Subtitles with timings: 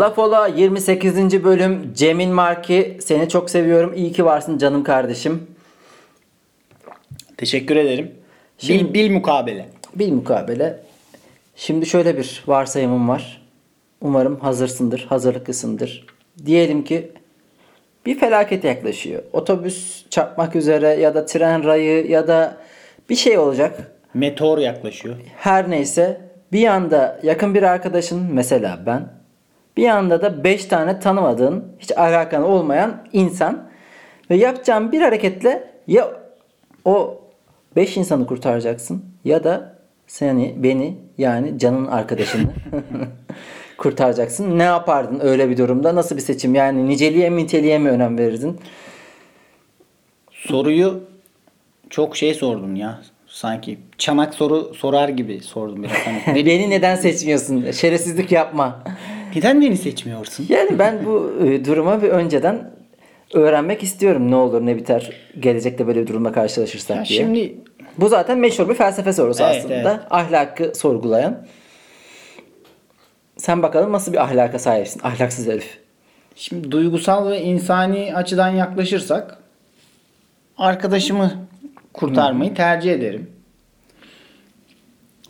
[0.00, 1.44] Laf Ola 28.
[1.44, 5.46] bölüm Cem'in Marki seni çok seviyorum iyi ki varsın canım kardeşim.
[7.36, 8.10] Teşekkür ederim.
[8.58, 9.68] Şimdi- bil, bil mukabele.
[9.94, 10.78] Bir mukabele.
[11.56, 13.42] Şimdi şöyle bir varsayımım var.
[14.00, 16.06] Umarım hazırsındır, hazırlıklısındır.
[16.46, 17.12] Diyelim ki
[18.06, 19.22] bir felaket yaklaşıyor.
[19.32, 22.56] Otobüs çarpmak üzere ya da tren rayı ya da
[23.10, 23.92] bir şey olacak.
[24.14, 25.16] Meteor yaklaşıyor.
[25.36, 26.20] Her neyse
[26.52, 29.19] bir anda yakın bir arkadaşın mesela ben
[29.76, 33.68] bir anda da 5 tane tanımadığın hiç alakan olmayan insan
[34.30, 36.08] ve yapacağın bir hareketle ya
[36.84, 37.20] o
[37.76, 42.50] 5 insanı kurtaracaksın ya da seni beni yani canın arkadaşını
[43.78, 44.58] kurtaracaksın.
[44.58, 45.94] Ne yapardın öyle bir durumda?
[45.94, 46.54] Nasıl bir seçim?
[46.54, 48.60] Yani niceliğe mi niteliğe mi önem verirdin?
[50.30, 51.00] Soruyu
[51.90, 53.00] çok şey sordun ya.
[53.26, 55.96] Sanki çanak soru sorar gibi sordum biraz.
[55.96, 57.70] Hani, Beni neden seçmiyorsun?
[57.70, 58.82] Şerefsizlik yapma.
[59.36, 60.46] Neden beni seçmiyorsun?
[60.48, 62.70] Yani ben bu e, duruma bir önceden
[63.34, 67.18] öğrenmek istiyorum ne olur ne biter gelecekte böyle bir durumla karşılaşırsak Ya diye.
[67.20, 67.54] şimdi
[67.98, 69.74] Bu zaten meşhur bir felsefe sorusu Evet, aslında.
[69.74, 70.00] evet.
[70.10, 71.46] Ahlakı sorgulayan.
[73.36, 75.00] Sen bakalım nasıl bir ahlaka sahipsin?
[75.04, 75.78] Ahlaksız herif.
[76.36, 79.38] Şimdi duygusal ve insani açıdan yaklaşırsak
[80.58, 81.32] arkadaşımı
[81.92, 83.30] kurtarmayı tercih ederim.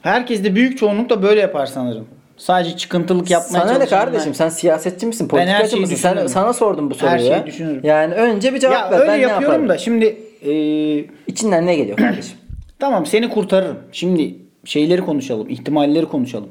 [0.03, 2.09] Herkes de büyük çoğunlukla böyle yapar sanırım.
[2.41, 4.35] Sadece çıkıntılık yapmaya Sana ne kardeşim?
[4.35, 5.25] Sen siyasetçi misin?
[5.25, 5.95] Her Politikacı şeyi mısın?
[5.95, 6.29] Sen, düşünürüm.
[6.29, 7.47] sana sordum bu soruyu Her şeyi ya.
[7.47, 7.81] düşünürüm.
[7.83, 8.99] Yani önce bir cevap Ya ver.
[9.01, 9.69] öyle ben ne yapıyorum yaparım?
[9.69, 10.53] da şimdi e,
[11.27, 12.37] İçinden ne geliyor kardeşim?
[12.79, 13.77] tamam seni kurtarırım.
[13.93, 14.35] Şimdi
[14.65, 16.49] şeyleri konuşalım, ihtimalleri konuşalım.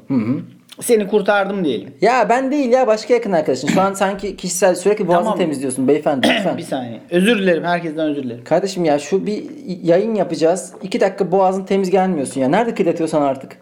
[0.80, 1.90] Seni kurtardım diyelim.
[2.00, 3.68] ya ben değil ya başka yakın arkadaşın.
[3.68, 5.38] Şu an sanki kişisel sürekli boğazını Tamam.
[5.38, 6.28] temizliyorsun beyefendi.
[6.38, 6.56] Lütfen.
[6.58, 7.00] Bir saniye.
[7.10, 7.64] Özür dilerim.
[7.64, 8.44] Herkesten özür dilerim.
[8.44, 9.44] Kardeşim ya şu bir
[9.82, 10.72] yayın yapacağız.
[10.82, 12.48] İki dakika boğazın temiz gelmiyorsun ya.
[12.48, 13.56] Nerede kirletiyorsan artık.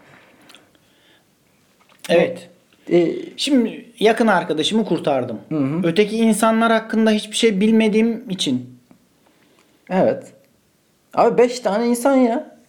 [2.09, 2.49] Evet.
[2.91, 5.39] Ee, Şimdi yakın arkadaşımı kurtardım.
[5.83, 8.79] Öteki insanlar hakkında hiçbir şey bilmediğim için
[9.89, 10.23] evet.
[11.13, 12.59] Abi 5 tane insan ya.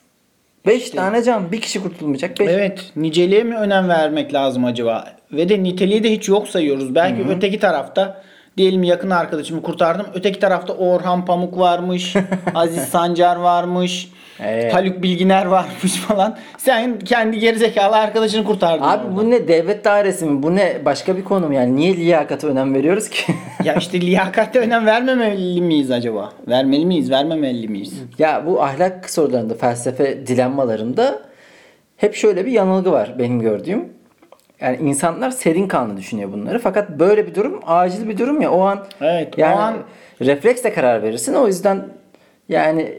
[0.67, 1.53] 5 tane can.
[1.53, 2.41] Bir kişi kurtulmayacak.
[2.41, 2.49] Beş.
[2.51, 5.15] evet niceliğe mi önem vermek lazım acaba?
[5.33, 6.95] Ve de niteliği de hiç yok sayıyoruz.
[6.95, 8.23] Belki öteki tarafta
[8.57, 10.07] diyelim yakın arkadaşımı kurtardım.
[10.15, 12.17] Öteki tarafta Orhan Pamuk varmış,
[12.55, 14.09] Aziz Sancar varmış,
[14.45, 14.75] Evet.
[14.75, 16.37] Haluk Bilginer varmış falan.
[16.59, 18.83] Sen kendi gerizekalı arkadaşını kurtardın.
[18.83, 19.17] Abi orada.
[19.17, 20.43] bu ne devlet dairesi mi?
[20.43, 21.77] Bu ne başka bir konu mu yani?
[21.77, 23.33] Niye liyakata önem veriyoruz ki?
[23.65, 26.33] Ya işte liyakatte önem vermemeli miyiz acaba?
[26.49, 27.93] Vermeli miyiz, vermemeli miyiz?
[28.19, 31.19] ya bu ahlak sorularında, felsefe dilemmalarında
[31.97, 33.89] hep şöyle bir yanılgı var benim gördüğüm.
[34.61, 36.59] Yani insanlar serin kanlı düşünüyor bunları.
[36.59, 38.51] Fakat böyle bir durum acil bir durum ya.
[38.53, 39.77] O an Evet, o yani an-
[40.21, 41.35] refleksle karar verirsin.
[41.35, 41.83] O yüzden
[42.49, 42.93] yani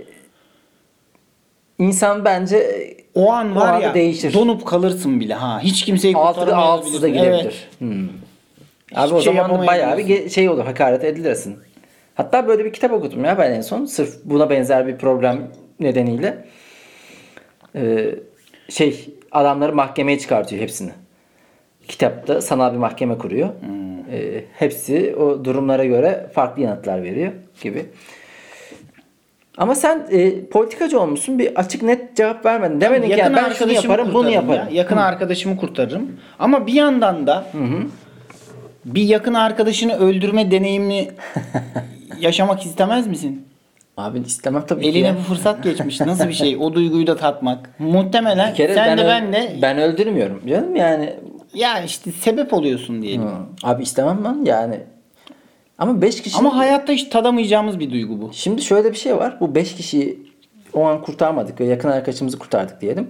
[1.81, 4.34] insan bence O an var ya değişir.
[4.34, 5.59] donup kalırsın bile ha.
[5.64, 7.42] Hiç kimseyi altı altısı da gidebilir.
[7.44, 7.68] Evet.
[7.80, 8.08] Hmm.
[8.96, 11.58] Abi o şey zaman bayağı bir şey olur hakaret edilirsin.
[12.16, 13.86] Hatta böyle bir kitap okudum ya ben en son.
[13.86, 15.47] Sırf buna benzer bir problem
[15.80, 16.46] nedeniyle.
[17.75, 18.16] Ee,
[18.69, 20.92] şey adamları mahkemeye çıkartıyor hepsini.
[21.88, 23.50] Kitapta sanal bir mahkeme kuruyor.
[23.62, 24.00] Hmm.
[24.12, 27.31] Ee, hepsi o durumlara göre farklı yanıtlar veriyor
[27.62, 27.86] gibi.
[29.57, 32.81] Ama sen e, politikacı olmuşsun bir açık net cevap vermedin.
[32.81, 34.56] Demedin ki yani ben şunu yaparım bunu yaparım.
[34.56, 34.67] ya.
[34.72, 36.19] Yakın arkadaşımı kurtarırım.
[36.39, 37.45] Ama bir yandan da
[38.86, 41.07] bir yakın arkadaşını öldürme deneyimi
[42.19, 43.45] yaşamak istemez misin?
[43.98, 44.89] Abi istemem tabii ki.
[44.89, 46.00] Eline bu fırsat geçmiş.
[46.00, 46.57] Nasıl bir şey?
[46.57, 47.80] O duyguyu da tatmak.
[47.80, 51.13] Muhtemelen sen ben, de ben de ben öldürmüyorum canım yani.
[51.54, 53.30] ya işte sebep oluyorsun diyelim.
[53.63, 54.80] Abi istemem ben yani.
[55.81, 58.30] Ama 5 kişi Ama hayatta hiç tadamayacağımız bir duygu bu.
[58.33, 59.38] Şimdi şöyle bir şey var.
[59.39, 60.19] Bu 5 kişiyi
[60.74, 63.07] o an kurtarmadık ve yakın arkadaşımızı kurtardık diyelim.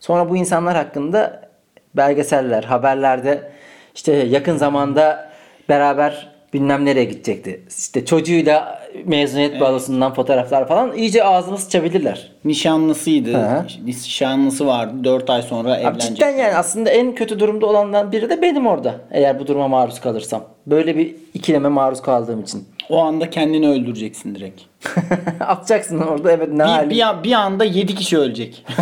[0.00, 1.48] Sonra bu insanlar hakkında
[1.96, 3.52] belgeseller, haberlerde
[3.94, 5.32] işte yakın zamanda
[5.68, 7.62] beraber bilmem nereye gidecekti.
[7.78, 12.32] İşte çocuğuyla mezuniyet balosundan fotoğraflar falan iyice ağzını sıçabilirler.
[12.44, 13.32] Nişanlısıydı.
[13.32, 13.64] Hı.
[13.84, 15.04] Nişanlısı vardı.
[15.04, 16.16] 4 ay sonra Abi evlenecek.
[16.16, 18.94] cidden yani aslında en kötü durumda olandan biri de benim orada.
[19.10, 20.44] Eğer bu duruma maruz kalırsam.
[20.66, 22.68] Böyle bir ikileme maruz kaldığım için.
[22.90, 24.62] O anda kendini öldüreceksin direkt.
[25.40, 28.66] Atacaksın orada evet ne Bir, bir, bir anda 7 kişi ölecek.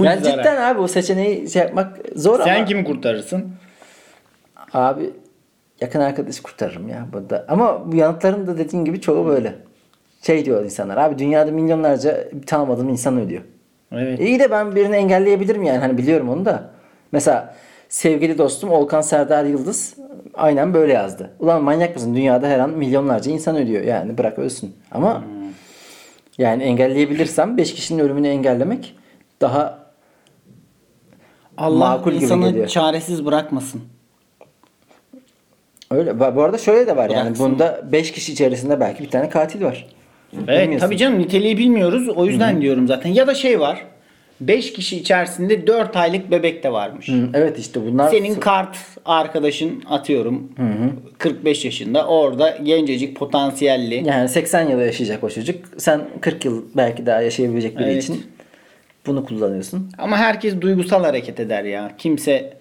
[0.00, 2.44] Yani cidden abi o seçeneği şey yapmak zor ama.
[2.44, 3.52] Sen kimi kurtarırsın?
[4.72, 5.10] Abi
[5.82, 7.44] yakın arkadaş kurtarırım ya burada.
[7.48, 9.54] Ama bu yanıtların da dediğin gibi çoğu böyle.
[10.22, 13.42] Şey diyor insanlar abi dünyada milyonlarca tanımadığım insan ölüyor.
[13.92, 14.20] Evet.
[14.20, 16.70] İyi de ben birini engelleyebilirim yani hani biliyorum onu da.
[17.12, 17.54] Mesela
[17.88, 19.94] sevgili dostum Olkan Serdar Yıldız
[20.34, 21.30] aynen böyle yazdı.
[21.40, 24.76] Ulan manyak mısın dünyada her an milyonlarca insan ölüyor yani bırak ölsün.
[24.92, 25.24] Ama
[26.38, 28.96] yani engelleyebilirsem 5 kişinin ölümünü engellemek
[29.40, 29.78] daha
[31.56, 32.66] Allah makul gibi insanı geliyor.
[32.66, 33.82] çaresiz bırakmasın.
[35.94, 36.20] Öyle.
[36.20, 37.52] Bu arada şöyle de var yani Bıraksın.
[37.52, 39.86] bunda 5 kişi içerisinde belki bir tane katil var.
[40.48, 42.08] Evet tabii canım niteliği bilmiyoruz.
[42.08, 43.10] O yüzden diyorum zaten.
[43.10, 43.84] Ya da şey var.
[44.40, 47.08] 5 kişi içerisinde 4 aylık bebek de varmış.
[47.08, 50.52] Hı, evet işte bunlar Senin kart arkadaşın atıyorum
[51.18, 54.08] 45 yaşında orada gencecik potansiyelli.
[54.08, 55.64] yani 80 yıl yaşayacak o çocuk.
[55.78, 58.04] Sen 40 yıl belki daha yaşayabilecek biri Evet.
[58.04, 58.26] için
[59.06, 59.90] bunu kullanıyorsun.
[59.98, 61.90] Ama herkes duygusal hareket eder ya.
[61.98, 62.54] Kimse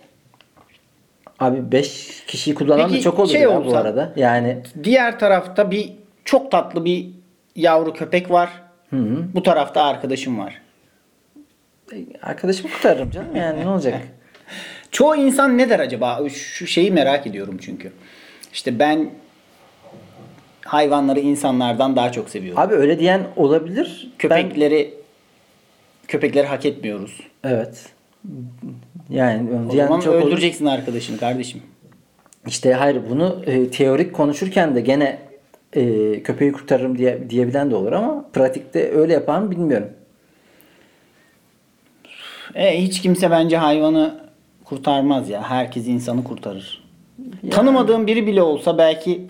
[1.41, 4.13] Abi 5 kişiyi kullanan da Peki, çok olur şey ya bu olsa- arada.
[4.15, 5.93] Yani diğer tarafta bir
[6.25, 7.07] çok tatlı bir
[7.55, 8.49] yavru köpek var.
[9.33, 10.61] Bu tarafta arkadaşım var.
[12.21, 14.01] arkadaşımı kurtarırım canım yani ne olacak?
[14.91, 16.29] Çoğu insan ne der acaba?
[16.29, 17.91] Şu şeyi merak ediyorum çünkü.
[18.53, 19.09] İşte ben
[20.65, 22.61] hayvanları insanlardan daha çok seviyorum.
[22.61, 24.07] Abi öyle diyen olabilir.
[24.11, 24.93] Ben- Köpekleri
[26.07, 27.19] köpekleri hak etmiyoruz.
[27.43, 27.85] evet.
[29.11, 30.21] Yani O diyen zaman çok olur.
[30.27, 31.61] öldüreceksin arkadaşını kardeşim.
[32.47, 35.19] İşte hayır bunu e, teorik konuşurken de gene
[35.73, 39.87] e, köpeği kurtarırım diye diyebilen de olur ama pratikte öyle yapan mı bilmiyorum.
[42.55, 44.19] E, hiç kimse bence hayvanı
[44.65, 45.43] kurtarmaz ya.
[45.49, 46.83] Herkes insanı kurtarır.
[47.51, 49.21] Tanımadığım biri bile olsa belki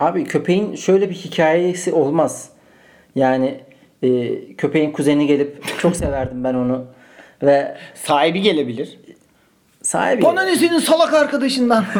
[0.00, 2.50] Abi köpeğin şöyle bir hikayesi olmaz.
[3.14, 3.60] Yani
[4.02, 6.84] e, köpeğin kuzeni gelip çok severdim ben onu
[7.42, 8.98] ve sahibi gelebilir.
[9.82, 11.84] sahibi Bana ne senin salak arkadaşından.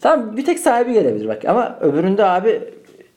[0.00, 2.62] Tamam bir tek sahibi gelebilir bak ama öbüründe abi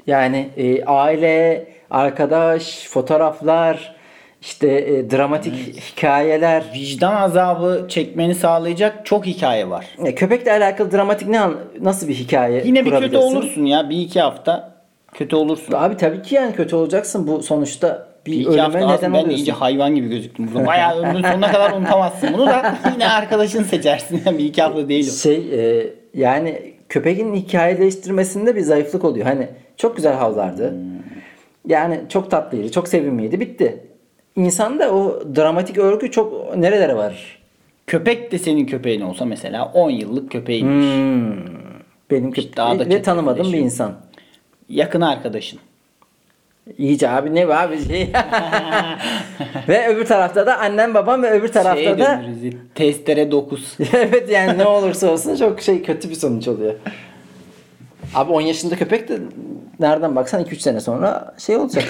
[0.07, 3.95] yani e, aile, arkadaş, fotoğraflar,
[4.41, 6.63] işte e, dramatik hikayeler.
[6.73, 9.85] Vicdan azabı çekmeni sağlayacak çok hikaye var.
[10.03, 11.41] Ya, köpekle alakalı dramatik ne
[11.81, 13.89] nasıl bir hikaye Yine bir kötü olursun ya.
[13.89, 14.73] Bir iki hafta
[15.13, 15.73] kötü olursun.
[15.73, 19.29] Abi tabii ki yani kötü olacaksın bu sonuçta bir, Bir ölüme neden ben oluyorsun.
[19.29, 20.67] iyice hayvan gibi gözüktüm burada.
[20.67, 24.21] Bayağı ömrün sonuna kadar unutamazsın bunu da yine arkadaşın seçersin.
[24.25, 25.15] bir iki hafta değil o.
[25.15, 29.25] Şey e, yani köpeğin hikayeleştirmesinde bir zayıflık oluyor.
[29.25, 29.47] Hani
[29.77, 30.71] çok güzel havlardı.
[30.71, 30.77] Hmm.
[31.67, 33.83] Yani çok tatlıydı, çok sevimliydi, bitti.
[34.35, 37.37] İnsanda o dramatik örgü çok nerelere var?
[37.87, 40.85] Köpek de senin köpeğin olsa mesela 10 yıllık köpeğinmiş.
[40.85, 41.57] Hmm.
[42.11, 43.93] Benim İşte daha da köpeğim ve tanımadığım bir insan.
[44.69, 45.59] Yakın arkadaşın.
[46.77, 48.09] İyice abi ne be abi şey.
[49.67, 53.77] ve öbür tarafta da annem babam ve öbür tarafta Şeye da döneriz, testere 9.
[53.93, 56.73] evet yani ne olursa olsun çok şey kötü bir sonuç oluyor.
[58.15, 59.19] Abi 10 yaşında köpek de
[59.79, 61.83] nereden baksan 2-3 sene sonra şey olacak.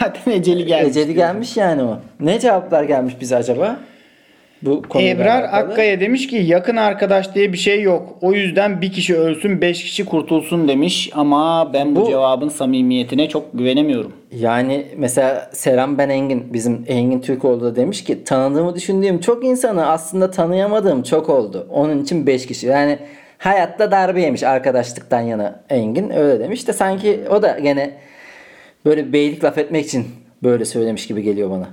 [0.00, 0.90] Zaten eceli gelmiş.
[0.90, 1.98] Eceli gelmiş yani o.
[2.20, 3.76] Ne cevaplar gelmiş bize acaba?
[4.62, 5.72] Bu konuyla Ebrar alakalı.
[5.72, 8.18] Akkaya demiş ki yakın arkadaş diye bir şey yok.
[8.20, 11.10] O yüzden bir kişi ölsün 5 kişi kurtulsun demiş.
[11.14, 14.12] Ama ben bu, Bu- cevabın samimiyetine çok güvenemiyorum.
[14.36, 19.86] Yani mesela Selam ben Engin bizim Engin Türkoğlu da demiş ki tanıdığımı düşündüğüm çok insanı
[19.86, 21.66] aslında tanıyamadığım çok oldu.
[21.70, 22.66] Onun için 5 kişi.
[22.66, 22.98] Yani
[23.38, 27.90] hayatta darbe yemiş arkadaşlıktan yana Engin öyle demiş de sanki o da gene
[28.84, 30.04] böyle beylik laf etmek için
[30.42, 31.68] böyle söylemiş gibi geliyor bana.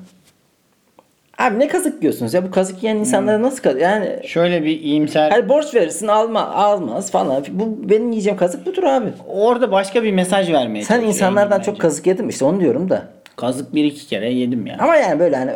[1.40, 5.30] Abi ne kazık yiyorsunuz ya bu kazık yiyen insanlara nasıl kazık yani Şöyle bir iyimser.
[5.32, 7.44] Hani borç verirsin alma almaz falan.
[7.50, 9.08] Bu benim yiyeceğim kazık budur abi.
[9.28, 11.72] Orada başka bir mesaj vermeye Sen insanlardan bence.
[11.72, 13.04] çok kazık yedim işte onu diyorum da.
[13.36, 14.76] Kazık bir iki kere yedim ya.
[14.80, 15.52] Ama yani böyle hani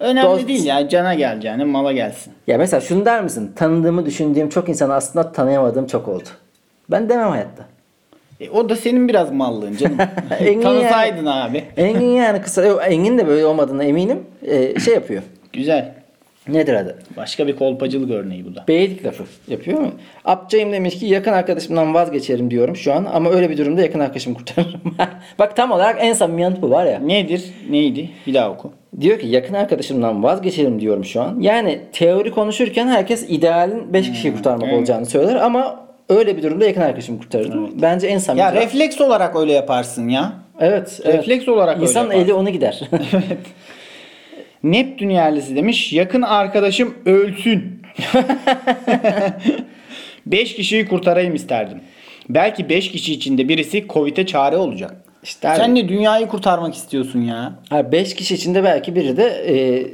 [0.00, 0.88] Önemli dost- değil ya.
[0.88, 2.32] Cana geleceğine mala gelsin.
[2.46, 3.52] Ya mesela şunu der misin?
[3.56, 6.28] Tanıdığımı düşündüğüm çok insanı aslında tanıyamadığım çok oldu.
[6.90, 7.62] Ben demem hayatta.
[8.42, 9.98] E, o da senin biraz mallığın canım.
[10.40, 11.64] Engin Tanısaydın abi.
[11.76, 14.18] Engin yani kısa Engin de böyle olmadığına eminim.
[14.46, 15.22] Ee, şey yapıyor.
[15.52, 15.94] Güzel.
[16.48, 16.98] Nedir adı?
[17.16, 18.64] Başka bir kolpacılık örneği bu da.
[18.68, 19.90] Beylik lafı yapıyor mu?
[20.24, 24.36] Apçayım demiş ki yakın arkadaşımdan vazgeçerim diyorum şu an ama öyle bir durumda yakın arkadaşımı
[24.36, 24.80] kurtarırım.
[25.38, 26.98] Bak tam olarak en samimi yanıt bu var ya.
[26.98, 27.44] Nedir?
[27.70, 28.10] Neydi?
[28.26, 28.72] Bir daha oku.
[29.00, 31.40] Diyor ki yakın arkadaşımdan vazgeçelim diyorum şu an.
[31.40, 34.78] Yani teori konuşurken herkes idealin 5 kişiyi kurtarmak evet.
[34.78, 37.82] olacağını söyler ama öyle bir durumda yakın arkadaşımı kurtarırdım.
[37.82, 38.40] Bence en samimi.
[38.40, 40.32] Ya refleks olarak öyle yaparsın ya.
[40.60, 41.00] Evet.
[41.04, 41.18] evet.
[41.18, 42.24] refleks olarak öyle İnsan yaparsın.
[42.24, 42.80] eli onu gider.
[44.62, 45.92] Neptün yerlisi demiş.
[45.92, 47.82] Yakın arkadaşım ölsün.
[50.26, 51.80] 5 kişiyi kurtarayım isterdim.
[52.28, 55.04] Belki 5 kişi içinde birisi Covid'e çare olacak.
[55.22, 55.56] İşte abi.
[55.56, 57.52] Sen de dünyayı kurtarmak istiyorsun ya.
[57.92, 59.86] 5 kişi içinde belki biri de e,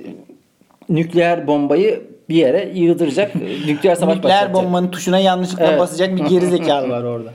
[0.88, 3.34] nükleer bombayı bir yere yığdıracak.
[3.66, 4.54] nükleer savaş Nükleer başlatacak.
[4.54, 5.78] bombanın tuşuna yanlışlıkla Evet.
[5.80, 7.30] basacak bir geri zekalı var orada.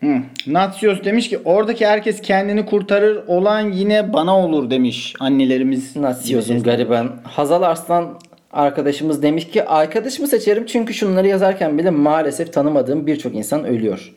[0.00, 0.16] Hı.
[0.46, 5.96] Natsios demiş ki oradaki herkes kendini kurtarır olan yine bana olur demiş annelerimiz.
[5.96, 7.12] Nasyozun gariban.
[7.24, 8.18] Hazal Arslan
[8.52, 14.12] arkadaşımız demiş ki arkadaşımı seçerim çünkü şunları yazarken bile maalesef tanımadığım birçok insan ölüyor.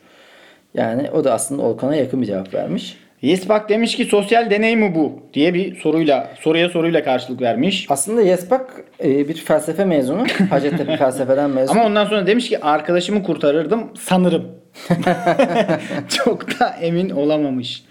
[0.74, 2.96] Yani o da aslında Olkan'a yakın bir cevap vermiş.
[3.26, 7.86] Yes bak demiş ki sosyal deney mi bu diye bir soruyla soruya soruyla karşılık vermiş.
[7.88, 10.24] Aslında Yesbak e, bir felsefe mezunu.
[10.50, 11.72] Hacettepe felsefeden mezun.
[11.72, 14.44] Ama ondan sonra demiş ki arkadaşımı kurtarırdım sanırım.
[16.08, 17.82] Çok da emin olamamış.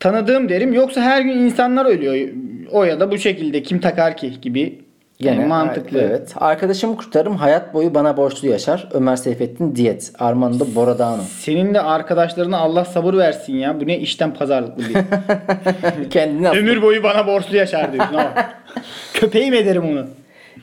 [0.00, 2.28] Tanıdığım derim yoksa her gün insanlar ölüyor.
[2.70, 4.78] O ya da bu şekilde kim takar ki gibi.
[5.20, 6.00] Yani Gene mantıklı.
[6.00, 6.34] Evet.
[6.36, 7.36] Arkadaşımı kurtarırım.
[7.36, 8.88] Hayat boyu bana borçlu yaşar.
[8.92, 10.12] Ömer Seyfettin Diyet.
[10.18, 11.22] Armando Borodano.
[11.22, 13.80] Senin de arkadaşlarına Allah sabır versin ya.
[13.80, 14.94] Bu ne işten pazarlıklı bir.
[16.10, 18.14] Kendini Ömür boyu bana borçlu yaşar diyorsun.
[18.14, 18.32] ama.
[19.14, 20.06] Köpeğim ederim onu.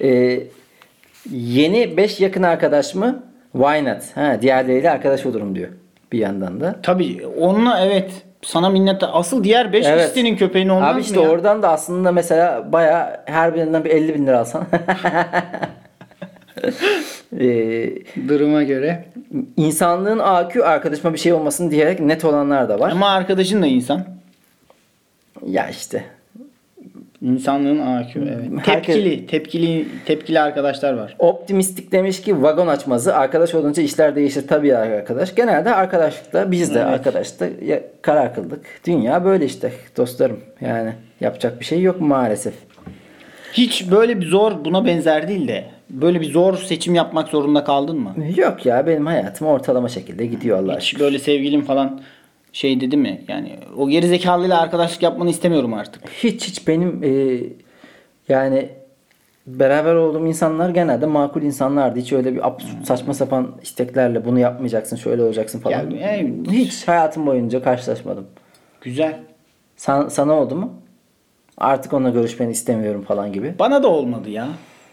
[0.01, 0.39] Ee,
[1.31, 3.24] yeni 5 yakın arkadaş mı?
[3.51, 4.01] Why not?
[4.15, 5.69] Ha, diğerleriyle arkadaş olurum diyor.
[6.12, 6.75] Bir yandan da.
[6.83, 8.12] Tabii onunla evet
[8.42, 9.04] sana minnet.
[9.13, 10.01] Asıl diğer 5 Evet.
[10.01, 11.30] kişi senin köpeğin olmaz Abi işte mı ya?
[11.30, 14.65] oradan da aslında mesela baya her birinden bir 50 bin lira alsan.
[17.39, 17.89] ee,
[18.27, 19.06] Duruma göre.
[19.58, 22.92] insanlığın AQ arkadaşıma bir şey olmasın diyerek net olanlar da var.
[22.92, 24.06] Ama arkadaşın da insan.
[25.48, 26.04] Ya işte.
[27.29, 28.67] İnsanlığın AQ evet.
[28.67, 31.15] Herkes- Tepkili, tepkili, tepkili arkadaşlar var.
[31.20, 35.36] Optimistik demiş ki vagon açmazı arkadaş olunca işler değişir tabii arkadaş.
[35.36, 36.88] Genelde arkadaşlıkta biz de Evet.
[36.94, 38.60] arkadaşta ya- karar kıldık.
[38.88, 40.39] Dünya böyle işte dostlarım.
[40.62, 40.91] Yani
[41.22, 42.53] yapacak bir şey yok maalesef.
[43.53, 48.00] Hiç böyle bir zor buna benzer değil de böyle bir zor seçim yapmak zorunda kaldın
[48.00, 48.15] mı?
[48.38, 51.00] Yok ya benim hayatım ortalama şekilde gidiyor Allah Hiç aşkına.
[51.03, 52.01] böyle sevgilim falan
[52.55, 53.21] şey dedi mi?
[53.27, 56.09] Yani o geri zekalıyla arkadaşlık yapmanı istemiyorum artık.
[56.09, 57.39] Hiç hiç benim e,
[58.29, 58.69] yani
[59.47, 62.00] beraber olduğum insanlar genelde makul insanlardı.
[62.00, 65.89] Hiç öyle bir absürt saçma sapan isteklerle bunu yapmayacaksın şöyle olacaksın falan.
[65.91, 66.31] Ya, evet.
[66.51, 68.27] Hiç hayatım boyunca karşılaşmadım.
[68.81, 69.19] Güzel.
[69.77, 70.74] San- sana oldu mu?
[71.57, 73.53] Artık onunla görüşmeni istemiyorum falan gibi.
[73.59, 74.47] Bana da olmadı ya.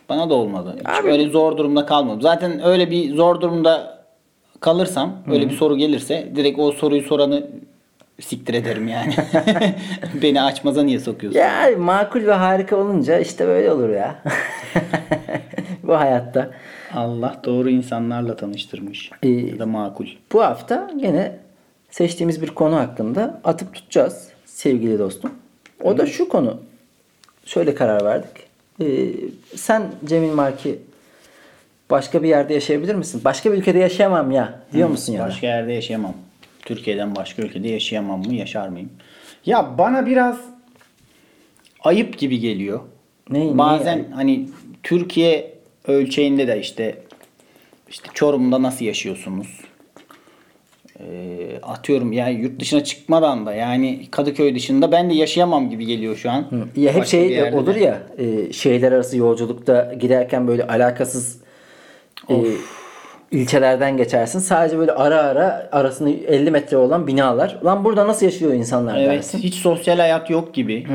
[0.08, 0.76] Bana da olmadı.
[0.78, 2.22] Hiç Abi- öyle zor durumda kalmadım.
[2.22, 4.01] Zaten öyle bir zor durumda
[4.62, 7.46] kalırsam, öyle bir soru gelirse direkt o soruyu soranı
[8.20, 9.14] siktir ederim yani.
[10.22, 11.40] Beni açmaza niye sokuyorsun?
[11.40, 14.22] Ya makul ve harika olunca işte böyle olur ya.
[15.82, 16.50] Bu hayatta.
[16.94, 19.10] Allah doğru insanlarla tanıştırmış.
[19.22, 20.06] Ee, ya da makul.
[20.32, 21.38] Bu hafta gene
[21.90, 25.30] seçtiğimiz bir konu hakkında atıp tutacağız sevgili dostum.
[25.82, 26.60] O da şu konu.
[27.46, 28.46] Şöyle karar verdik.
[28.80, 29.12] Ee,
[29.56, 30.78] sen Cemil Marki
[31.92, 33.20] başka bir yerde yaşayabilir misin?
[33.24, 35.20] Başka bir ülkede yaşayamam ya diyor musun ya?
[35.26, 36.14] Başka yerde yaşayamam.
[36.64, 38.34] Türkiye'den başka ülkede yaşayamam mı?
[38.34, 38.90] Yaşar mıyım?
[39.46, 40.40] Ya bana biraz
[41.80, 42.80] ayıp gibi geliyor.
[43.30, 44.48] Ne, Bazen ne- hani
[44.82, 45.54] Türkiye
[45.86, 46.98] ölçeğinde de işte
[47.88, 49.60] işte Çorum'da nasıl yaşıyorsunuz?
[51.00, 56.16] Ee, atıyorum yani yurt dışına çıkmadan da yani Kadıköy dışında ben de yaşayamam gibi geliyor
[56.16, 56.44] şu an.
[56.76, 57.80] Ya hep Başka şey olur de.
[57.80, 61.41] ya e, şehirler arası yolculukta giderken böyle alakasız
[62.30, 62.34] e,
[63.30, 64.38] ilçelerden geçersin.
[64.38, 67.58] Sadece böyle ara ara arasında 50 metre olan binalar.
[67.64, 69.38] Lan burada nasıl yaşıyor insanlar Evet, dersin.
[69.38, 70.86] hiç sosyal hayat yok gibi.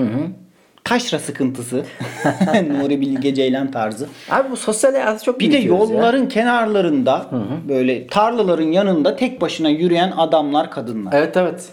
[0.84, 1.84] Taşra sıkıntısı.
[2.82, 4.08] Nuri Bilge Ceylan tarzı.
[4.30, 5.96] Abi bu sosyal hayatı çok Bir de büyütüyoruz ya.
[5.96, 7.26] yolların kenarlarında
[7.70, 11.14] böyle tarlaların yanında tek başına yürüyen adamlar, kadınlar.
[11.16, 11.66] Evet evet.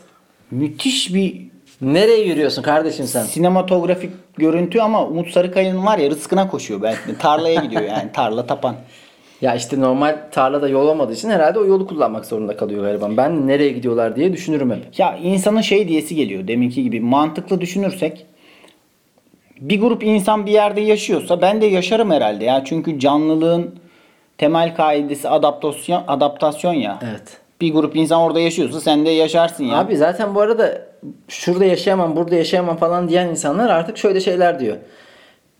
[0.50, 3.22] Müthiş bir Nereye yürüyorsun kardeşim sen?
[3.22, 7.18] sinematografik görüntü ama Umut Sarıkaya'nın var ya rızkına koşuyor belki.
[7.18, 8.74] Tarlaya gidiyor yani tarla tapan.
[9.40, 13.16] Ya işte normal tarlada yol olmadığı için herhalde o yolu kullanmak zorunda kalıyor galiba.
[13.16, 14.98] Ben nereye gidiyorlar diye düşünürüm hep.
[14.98, 18.26] Ya insanın şey diyesi geliyor deminki gibi mantıklı düşünürsek
[19.60, 22.64] bir grup insan bir yerde yaşıyorsa ben de yaşarım herhalde ya.
[22.64, 23.74] Çünkü canlılığın
[24.38, 26.98] temel kaidesi adaptasyon adaptasyon ya.
[27.10, 27.38] Evet.
[27.60, 29.78] Bir grup insan orada yaşıyorsa sen de yaşarsın ya.
[29.78, 30.82] Abi zaten bu arada
[31.28, 34.76] şurada yaşayamam, burada yaşayamam falan diyen insanlar artık şöyle şeyler diyor.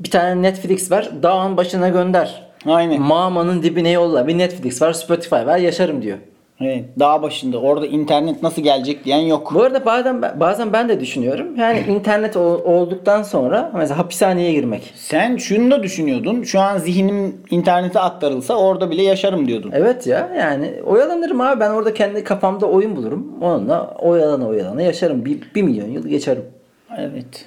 [0.00, 2.43] Bir tane Netflix var, dağın başına gönder.
[2.66, 3.00] Aynen.
[3.02, 4.26] Mağmanın dibine yolla.
[4.26, 6.18] Bir Netflix var, Spotify var, yaşarım diyor.
[6.60, 9.54] Evet, dağ başında orada internet nasıl gelecek diyen yok.
[9.54, 11.56] Bu arada bazen bazen ben de düşünüyorum.
[11.56, 14.92] Yani internet ol- olduktan sonra mesela hapishaneye girmek.
[14.96, 16.42] Sen şunu da düşünüyordun.
[16.42, 19.70] Şu an zihnim internete aktarılsa orada bile yaşarım diyordun.
[19.74, 23.32] Evet ya yani oyalanırım abi ben orada kendi kafamda oyun bulurum.
[23.40, 25.24] Onunla oyalana oyalana yaşarım.
[25.24, 26.44] Bir, bir milyon yıl geçerim.
[26.98, 27.46] Evet.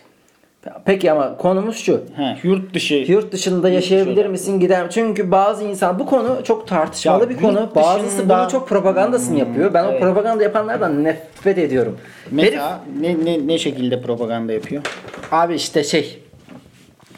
[0.85, 2.01] Peki ama konumuz şu.
[2.15, 2.93] Ha, yurt dışı.
[2.95, 4.29] Yurt dışında yaşayabilir dışında.
[4.31, 4.89] misin gider?
[4.89, 7.59] Çünkü bazı insan bu konu çok tartışmalı Ya bir konu.
[7.61, 9.73] yurt Bazısı dışında- bunu çok propagandasını yapıyor.
[9.73, 10.01] Ben o evet.
[10.01, 11.97] propaganda yapanlardan nefret ediyorum.
[12.23, 14.83] Herif, Mesela ne, ne, ne şekilde propaganda yapıyor?
[15.31, 16.19] abi işte şey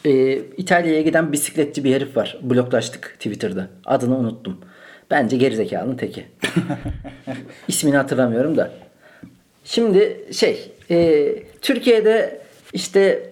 [0.05, 2.37] e, İtalya'ya giden bisikletçi bir herif var.
[2.41, 3.67] Bloklaştık Twitter'da.
[3.85, 4.57] Adını unuttum.
[5.11, 6.25] Bence gerizekalının teki.
[7.67, 8.71] İsmini hatırlamıyorum da.
[9.65, 11.25] Şimdi şey e,
[11.61, 12.41] Türkiye'de
[12.73, 13.23] işte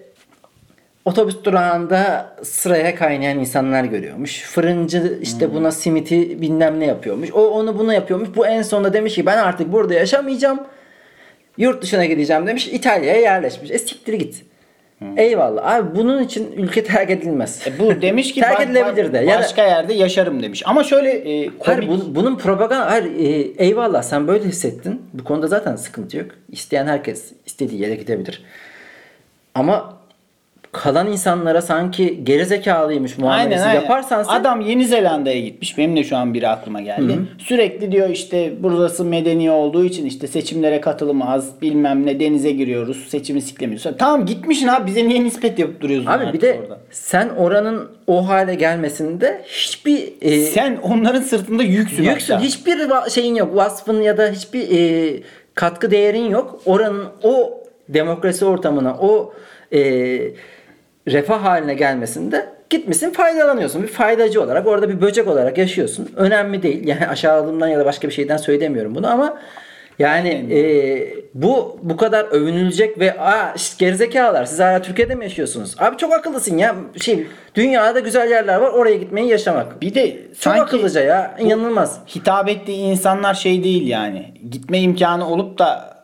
[1.04, 4.42] otobüs durağında sıraya kaynayan insanlar görüyormuş.
[4.42, 7.32] Fırıncı işte buna simiti bilmem ne yapıyormuş.
[7.32, 8.28] O onu bunu yapıyormuş.
[8.36, 10.60] Bu en sonunda demiş ki ben artık burada yaşamayacağım.
[11.56, 12.68] Yurt dışına gideceğim demiş.
[12.68, 13.70] İtalya'ya yerleşmiş.
[13.70, 14.44] E siktir git.
[15.16, 15.74] Eyvallah.
[15.74, 17.62] Abi bunun için ülke terk edilmez.
[17.66, 19.18] E bu demiş ki terk edilebilir de.
[19.18, 20.62] Ya da- başka yerde yaşarım demiş.
[20.66, 21.66] Ama şöyle e, komik.
[21.66, 25.02] Hayır bu- bunun propaganda hayır e, eyvallah sen böyle hissettin.
[25.14, 26.26] Bu konuda zaten sıkıntı yok.
[26.52, 28.44] İsteyen herkes istediği yere gidebilir.
[29.58, 29.98] Ama
[30.72, 33.80] kalan insanlara sanki gerizekalıymış muamelesi Aynen, aynen.
[33.80, 35.78] yaparsan sen Adam Yeni Zelanda'ya gitmiş.
[35.78, 37.18] Benim de şu an biri aklıma geldi.
[37.38, 43.08] Sürekli diyor işte burası medeni olduğu için işte seçimlere katılım az bilmem ne denize giriyoruz
[43.08, 43.86] seçimi siklemiyoruz.
[43.98, 46.78] Tamam gitmişsin abi bize niye nispet yapıp duruyorsun Abi bir de orada?
[46.90, 52.02] sen oranın o hale gelmesinde hiçbir e, Sen onların sırtında yüksün.
[52.02, 52.44] yüksün, hatta.
[52.44, 52.78] hiçbir
[53.10, 53.56] şeyin yok.
[53.56, 55.14] Vasfın ya da hiçbir e,
[55.54, 56.60] katkı değerin yok.
[56.66, 59.32] Oranın o demokrasi ortamına, o
[59.72, 59.80] e,
[61.08, 63.82] refah haline gelmesinde gitmişsin faydalanıyorsun.
[63.82, 66.10] Bir faydacı olarak orada bir böcek olarak yaşıyorsun.
[66.16, 66.86] Önemli değil.
[66.86, 69.38] Yani aşağılığımdan ya da başka bir şeyden söylemiyorum bunu ama
[69.98, 70.60] yani e,
[71.34, 75.74] bu bu kadar övünülecek ve aa gerizekalılar siz hala Türkiye'de mi yaşıyorsunuz?
[75.78, 76.74] Abi çok akıllısın ya.
[77.00, 78.70] Şey dünyada güzel yerler var.
[78.70, 79.82] Oraya gitmeyi yaşamak.
[79.82, 81.36] Bir de Çok akıllıca ya.
[81.40, 82.00] inanılmaz.
[82.16, 84.34] hitap ettiği insanlar şey değil yani.
[84.50, 85.97] Gitme imkanı olup da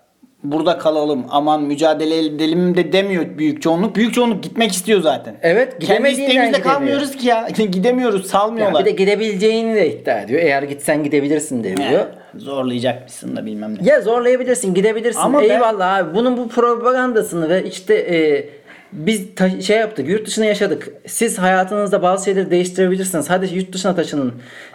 [0.45, 3.97] burada kalalım aman mücadele edelim de demiyor büyük çoğunluk.
[3.97, 5.35] Büyük çoğunluk gitmek istiyor zaten.
[5.43, 6.75] Evet, Kendi gidemediğinden isteğimizde gidemiyor.
[6.75, 7.49] kalmıyoruz ki ya.
[7.73, 8.81] Gidemiyoruz Ya salmıyorlar.
[8.81, 10.41] bir de gidebileceğini de iddia ediyor.
[10.43, 12.05] Eğer gitsen gidebilirsin de diyor.
[12.37, 13.89] Zorlayacakmışsın da bilmem ne.
[13.89, 15.21] Ya zorlayabilirsin, gidebilirsin.
[15.21, 16.15] Ama ben- Eyvallah abi.
[16.15, 18.49] Bunun bu propagandasını ve işte e,
[18.93, 20.89] biz ta- şey yaptık, yurt dışına yaşadık.
[21.07, 23.31] Siz hayatınızda bazı şeyleri değiştirebilirsiniz.
[23.31, 24.33] Hadi yurt dışına taşının.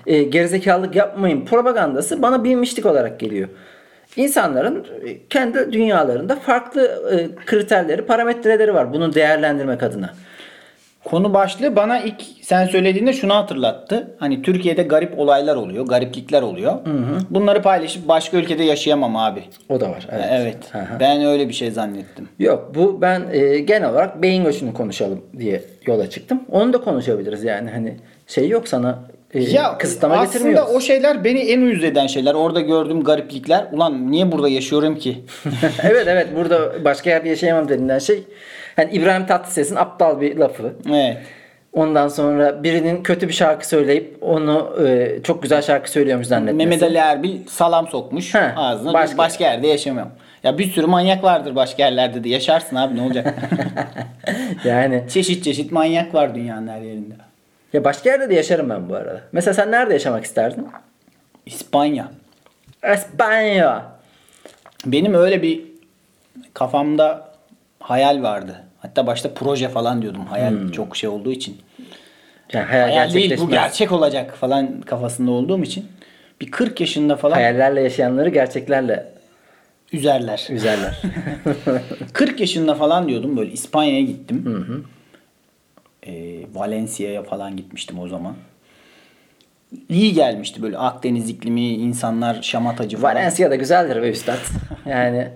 [0.07, 1.45] E, gerizekalılık yapmayın.
[1.45, 3.49] Propagandası bana bilmişlik olarak geliyor.
[4.15, 8.93] İnsanların e, kendi dünyalarında farklı e, kriterleri, parametreleri var.
[8.93, 10.13] Bunu değerlendirmek adına.
[11.03, 14.15] Konu başlığı bana ilk sen söylediğinde şunu hatırlattı.
[14.19, 16.73] Hani Türkiye'de garip olaylar oluyor, gariplikler oluyor.
[17.29, 19.43] Bunları paylaşıp başka ülkede yaşayamam abi.
[19.69, 20.07] O da var.
[20.11, 20.25] Evet.
[20.31, 20.57] Evet.
[20.71, 20.99] Hı hı.
[20.99, 22.29] Ben öyle bir şey zannettim.
[22.39, 26.43] Yok bu ben e, genel olarak beyin göçünü konuşalım diye yola çıktım.
[26.51, 28.99] Onu da konuşabiliriz yani hani şey yok sana
[29.33, 30.75] e, Ya kısıtlama aslında getirmiyoruz.
[30.75, 32.33] o şeyler beni en uyuz eden şeyler.
[32.33, 33.65] Orada gördüğüm gariplikler.
[33.71, 35.17] Ulan niye burada yaşıyorum ki?
[35.83, 38.23] evet evet burada başka yerde yaşayamam denilen şey.
[38.75, 40.73] Hani İbrahim Tatlıses'in aptal bir lafı.
[40.89, 41.17] evet.
[41.73, 46.57] Ondan sonra birinin kötü bir şarkı söyleyip onu e, çok güzel şarkı söylüyormuş zannetmesi.
[46.67, 48.93] Mehmet Ali Erbil salam sokmuş He, ağzına.
[48.93, 49.17] başka.
[49.17, 49.43] Başka.
[49.43, 50.11] yerde yaşamıyorum.
[50.43, 52.29] Ya bir sürü manyak vardır başka yerlerde de.
[52.29, 53.33] Yaşarsın abi ne olacak?
[54.65, 57.13] Yani çeşit çeşit manyak var dünyanın her yerinde.
[57.73, 59.21] Ya başka yerde de yaşarım ben bu arada.
[59.31, 60.67] Mesela sen nerede yaşamak isterdin?
[61.45, 62.11] İspanya.
[62.93, 63.85] İspanya.
[64.85, 65.61] Benim öyle bir
[66.53, 67.29] kafamda
[67.79, 68.63] hayal vardı.
[68.79, 70.25] Hatta başta proje falan diyordum.
[70.25, 70.71] Hayal Hmm.
[70.71, 71.57] çok şey olduğu için.
[72.53, 75.85] Yani hayal, Hayal değil bu gerçek olacak falan kafasında olduğum için.
[76.41, 79.05] Bir 40 yaşında falan Hayallerle yaşayanları gerçeklerle
[79.93, 80.47] üzerler.
[80.49, 81.01] üzerler.
[82.13, 84.85] 40 yaşında falan diyordum böyle İspanya'ya gittim.
[86.09, 88.35] Ee, Valencia'ya falan gitmiştim o zaman.
[89.89, 93.15] İyi gelmişti böyle Akdeniz iklimi, insanlar şamatacı falan.
[93.15, 94.37] Valencia da güzeldir be üstad.
[94.85, 95.27] Yani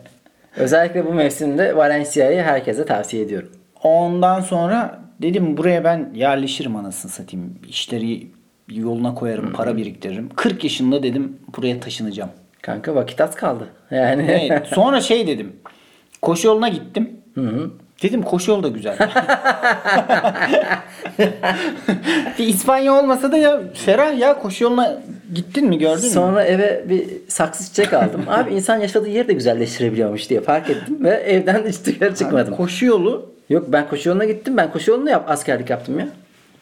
[0.56, 3.50] özellikle bu mevsimde Valencia'yı herkese tavsiye ediyorum.
[3.84, 7.60] Ondan sonra dedim buraya ben yerleşirim anasını satayım.
[7.70, 8.28] İşleri
[8.70, 10.30] yoluna koyarım, para biriktiririm.
[10.36, 12.30] 40 yaşında dedim buraya taşınacağım.
[12.62, 13.68] Kanka vakit az kaldı.
[13.92, 14.68] Yani Evet.
[14.68, 15.54] Sonra şey dedim.
[16.22, 17.10] Koşu yoluna gittim.
[18.04, 18.98] Dedim koşu yolu da güzel.
[22.40, 25.02] bir İspanya olmasa da ya Ferah ya koşu yoluna
[25.34, 26.10] gittin mi gördün mü?
[26.10, 28.22] Sonra eve bir saksı çiçek aldım.
[28.28, 32.56] Abi insan yaşadığı yeri de güzelleştirebiliyormuş diye fark ettim ve evden hiç dışarı çıkmadım.
[32.56, 34.58] Koşu yolu Yok ben koşu yoluna gittim.
[34.58, 36.08] Ben koşu yolunu yap askerlik yaptım ya.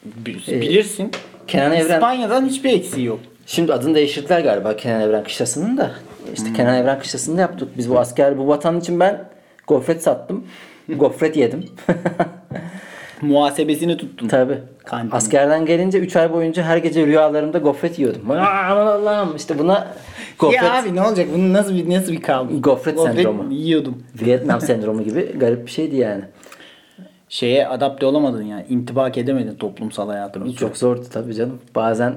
[0.04, 1.10] bi- bilirsin.
[1.46, 3.20] Kenan Evren İspanya'dan hiçbir eksiği yok.
[3.46, 5.90] Şimdi adını değiştirdiler galiba Kenan Evren Kışlası'nın da.
[6.34, 7.68] İşte Kenan Evren Kışlası'nda yaptık.
[7.78, 9.24] Biz bu asker bu vatan için ben
[9.66, 10.44] gofret sattım.
[10.88, 11.64] Gofret yedim.
[13.22, 14.28] Muhasebesini tuttun.
[14.28, 15.12] Kantini.
[15.12, 18.30] Askerden gelince 3 ay boyunca her gece rüyalarımda gofret yiyordum.
[18.30, 19.88] Aman Allah'ım işte buna
[20.38, 21.26] gofret, Ya abi ne olacak?
[21.34, 22.54] Bunun nasıl bir nasıl bir kavga?
[22.56, 23.52] Gofret sendromu.
[23.52, 24.02] yiyordum.
[24.22, 26.24] Vietnam sendromu gibi garip bir şeydi yani.
[27.28, 28.64] Şeye adapte olamadın yani.
[28.68, 30.52] intibak edemedin toplumsal hayatına.
[30.52, 31.58] Çok zordu tabii canım.
[31.74, 32.14] Bazen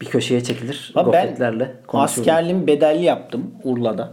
[0.00, 2.22] bir köşeye çekilir Abi ben gofretlerle konuşurdum.
[2.22, 4.12] askerliğimi bedelli yaptım Urla'da.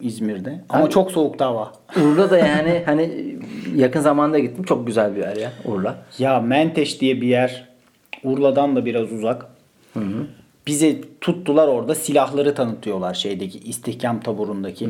[0.00, 0.60] İzmir'de.
[0.68, 1.72] Ama çok soğuktu hava.
[1.96, 3.36] Urla da yani hani
[3.76, 4.64] yakın zamanda gittim.
[4.64, 5.98] Çok güzel bir yer ya Urla.
[6.18, 7.68] Ya Menteş diye bir yer.
[8.24, 9.46] Urla'dan da biraz uzak.
[10.66, 14.88] Bize tuttular orada silahları tanıtıyorlar şeydeki istihkam taburundaki.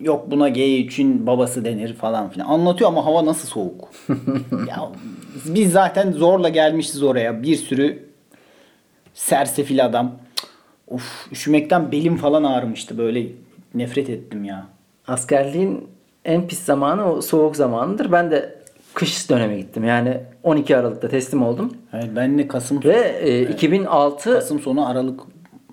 [0.00, 2.48] Yok buna G3'ün babası denir falan filan.
[2.48, 3.88] Anlatıyor ama hava nasıl soğuk.
[4.68, 4.88] ya
[5.44, 7.42] biz zaten zorla gelmişiz oraya.
[7.42, 8.08] Bir sürü
[9.14, 10.12] sersefil adam.
[10.88, 13.26] Of üşümekten belim falan ağrımıştı böyle
[13.74, 14.66] nefret ettim ya.
[15.06, 15.88] askerliğin
[16.24, 18.12] en pis zamanı o soğuk zamanıdır.
[18.12, 18.58] Ben de
[18.94, 19.84] kış döneme gittim.
[19.84, 21.72] Yani 12 Aralık'ta teslim oldum.
[21.92, 25.20] Evet, ben de Kasım Ve e, 2006 Kasım sonu Aralık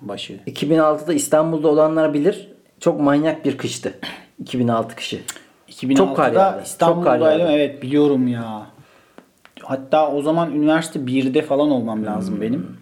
[0.00, 0.32] başı.
[0.46, 2.48] 2006'da İstanbul'da olanlar bilir.
[2.80, 3.92] Çok manyak bir kıştı.
[4.40, 5.20] 2006 kışı.
[5.68, 6.62] 2006'da Çok kar yağdı.
[6.64, 7.46] İstanbul'daydım.
[7.50, 8.66] Evet biliyorum ya.
[9.62, 12.42] Hatta o zaman üniversite 1'de falan olmam lazım Hmm.
[12.42, 12.76] benim.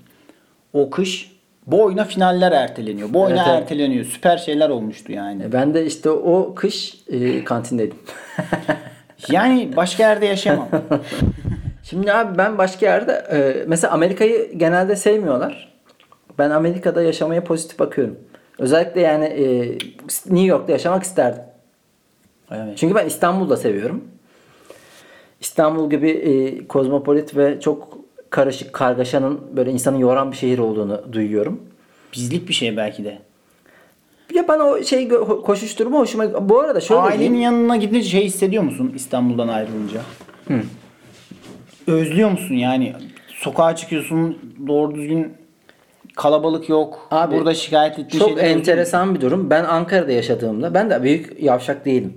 [0.73, 1.34] O kış
[1.67, 3.13] boyuna finaller erteleniyor.
[3.15, 3.63] Boyuna Evet, evet.
[3.63, 4.05] erteleniyor.
[4.05, 5.43] Süper şeyler olmuştu yani.
[5.43, 7.99] E, Ben de işte o kış e, kantindeydim.
[9.31, 10.69] Yani başka yerde yaşamam.
[11.83, 15.75] Şimdi abi ben başka yerde e, mesela Amerika'yı genelde sevmiyorlar.
[16.39, 18.19] Ben Amerika'da yaşamaya pozitif bakıyorum.
[18.59, 19.69] Özellikle yani e,
[20.27, 21.43] New York'ta yaşamak isterdim.
[22.51, 22.79] evet.
[22.79, 24.05] Çünkü ben İstanbul'da seviyorum.
[25.41, 27.94] İstanbul gibi e, kozmopolit ve çok
[28.35, 31.63] karışık kargaşanın böyle insanı yoran bir şehir olduğunu duyuyorum.
[32.15, 33.19] Bizlik bir şey belki de.
[34.35, 35.09] Ya bana o şey
[35.45, 37.41] koşuşturma hoşuma Bu arada şöyle Ailenin diyeyim.
[37.41, 40.01] yanına gidince şey hissediyor musun İstanbul'dan ayrılınca?
[41.87, 42.93] Özlüyor musun yani?
[43.29, 45.33] Sokağa çıkıyorsun doğru düzgün
[46.17, 47.09] kalabalık yok.
[47.11, 48.45] Abi, Burada şikayet ettiğin Çok musun?
[48.45, 49.51] enteresan bir durum.
[49.51, 52.15] Ben Ankara'da yaşadığımda ben de büyük yavşak değilim.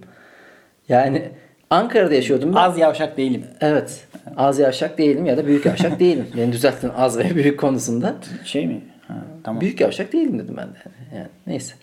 [0.90, 1.30] Yani
[1.70, 2.60] Ankara'da yaşıyordum ben.
[2.60, 3.46] Az yavşak değilim.
[3.62, 4.07] Evet.
[4.38, 6.28] Az yavşak değilim ya da büyük yavşak değilim.
[6.38, 8.16] Beni düzelttin az ve büyük konusunda.
[8.46, 8.82] Şey mi?
[9.08, 9.14] Ha,
[9.44, 9.62] tamam.
[9.62, 10.78] Büyük yavşak değilim dedim ben de.
[11.16, 11.74] Yani neyse.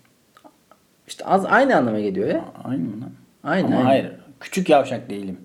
[1.09, 2.45] İşte az aynı anlama geliyor ya.
[2.65, 3.11] Aynı mı lan?
[3.45, 3.87] Aynı, Ama aynı.
[3.87, 4.13] hayır.
[4.41, 5.37] Küçük yavşak değilim.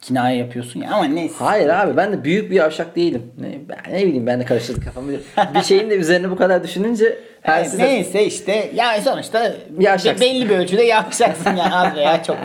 [0.00, 1.34] Kinaye yapıyorsun ya ama neyse.
[1.38, 3.22] Hayır abi ben de büyük bir yavşak değilim.
[3.40, 5.12] Ne, ben ne bileyim ben de karıştırdık kafamı.
[5.54, 10.26] bir şeyin de üzerine bu kadar düşününce her Evet, size- neyse işte ya sonuçta Yavşaksın.
[10.26, 12.36] be- belli bir ölçüde yavşaksın ya az veya çok.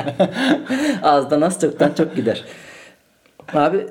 [1.03, 2.43] Azdan az çoktan çok gider.
[3.53, 3.85] Abi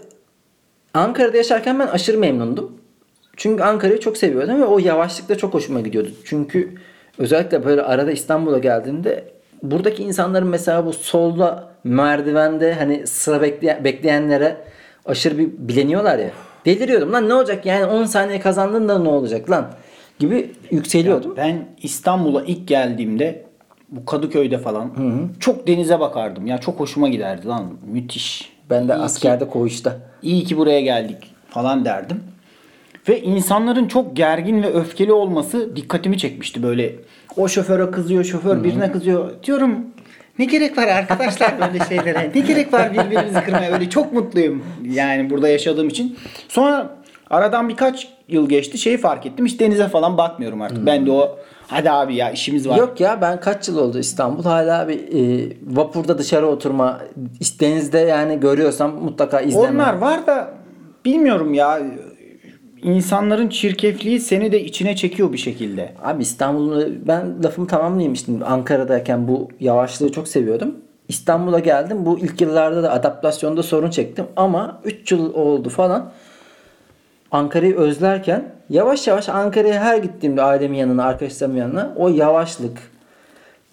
[0.94, 2.72] Ankara'da yaşarken ben aşırı memnundum.
[3.36, 6.10] Çünkü Ankara'yı çok seviyordum ve o yavaşlık da çok hoşuma gidiyordu.
[6.24, 6.74] Çünkü
[7.18, 9.24] özellikle böyle arada İstanbul'a geldiğimde
[9.62, 14.56] buradaki insanların mesela bu solda merdivende hani sıra bekleyen, bekleyenlere
[15.06, 16.30] aşırı bir bileniyorlar ya.
[16.64, 19.70] Deliriyordum lan ne olacak yani 10 saniye kazandın da ne olacak lan
[20.18, 21.36] gibi yükseliyordum.
[21.36, 23.44] ben İstanbul'a ilk geldiğimde
[23.88, 24.92] bu Kadıköy'de falan
[25.40, 26.46] çok denize bakardım.
[26.46, 27.66] Ya çok hoşuma giderdi lan.
[27.92, 28.49] Müthiş.
[28.70, 29.96] Ben de İyi ki- askerde koğuşta.
[30.22, 31.16] iyi ki buraya geldik
[31.48, 32.20] falan derdim.
[33.08, 36.94] Ve insanların çok gergin ve öfkeli olması dikkatimi çekmişti böyle.
[37.36, 39.30] O şoföre kızıyor, şoför birine kızıyor.
[39.42, 39.78] Diyorum
[40.38, 42.30] ne gerek var arkadaşlar böyle şeylere?
[42.34, 43.72] Ne gerek var birbirimizi kırmaya?
[43.72, 46.18] Öyle çok mutluyum yani burada yaşadığım için.
[46.48, 46.90] Sonra
[47.30, 48.78] aradan birkaç yıl geçti.
[48.78, 49.46] Şeyi fark ettim.
[49.46, 50.86] Hiç denize falan bakmıyorum artık.
[50.86, 51.38] Ben de o
[51.70, 52.76] hadi abi ya işimiz var.
[52.76, 57.00] Yok ya ben kaç yıl oldu İstanbul hala bir e, vapurda dışarı oturma
[57.60, 59.68] denizde yani görüyorsam mutlaka izleme.
[59.68, 60.50] Onlar var da
[61.04, 61.80] bilmiyorum ya.
[62.82, 65.92] İnsanların çirkefliği seni de içine çekiyor bir şekilde.
[66.02, 70.74] Abi İstanbul'u ben lafımı tamamlayayım işte Ankara'dayken bu yavaşlığı çok seviyordum.
[71.08, 72.06] İstanbul'a geldim.
[72.06, 76.12] Bu ilk yıllarda da adaptasyonda sorun çektim ama 3 yıl oldu falan.
[77.30, 82.78] Ankara'yı özlerken yavaş yavaş Ankara'ya her gittiğimde ailemin yanına, arkadaşlarımın yanına o yavaşlık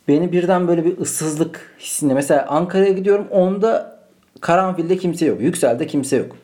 [0.08, 2.14] beni birden böyle bir ıssızlık hissine.
[2.14, 3.98] Mesela Ankara'ya gidiyorum onda
[4.42, 5.42] Karanfil'de kimse yok.
[5.42, 6.36] Yüksel'de kimse yok.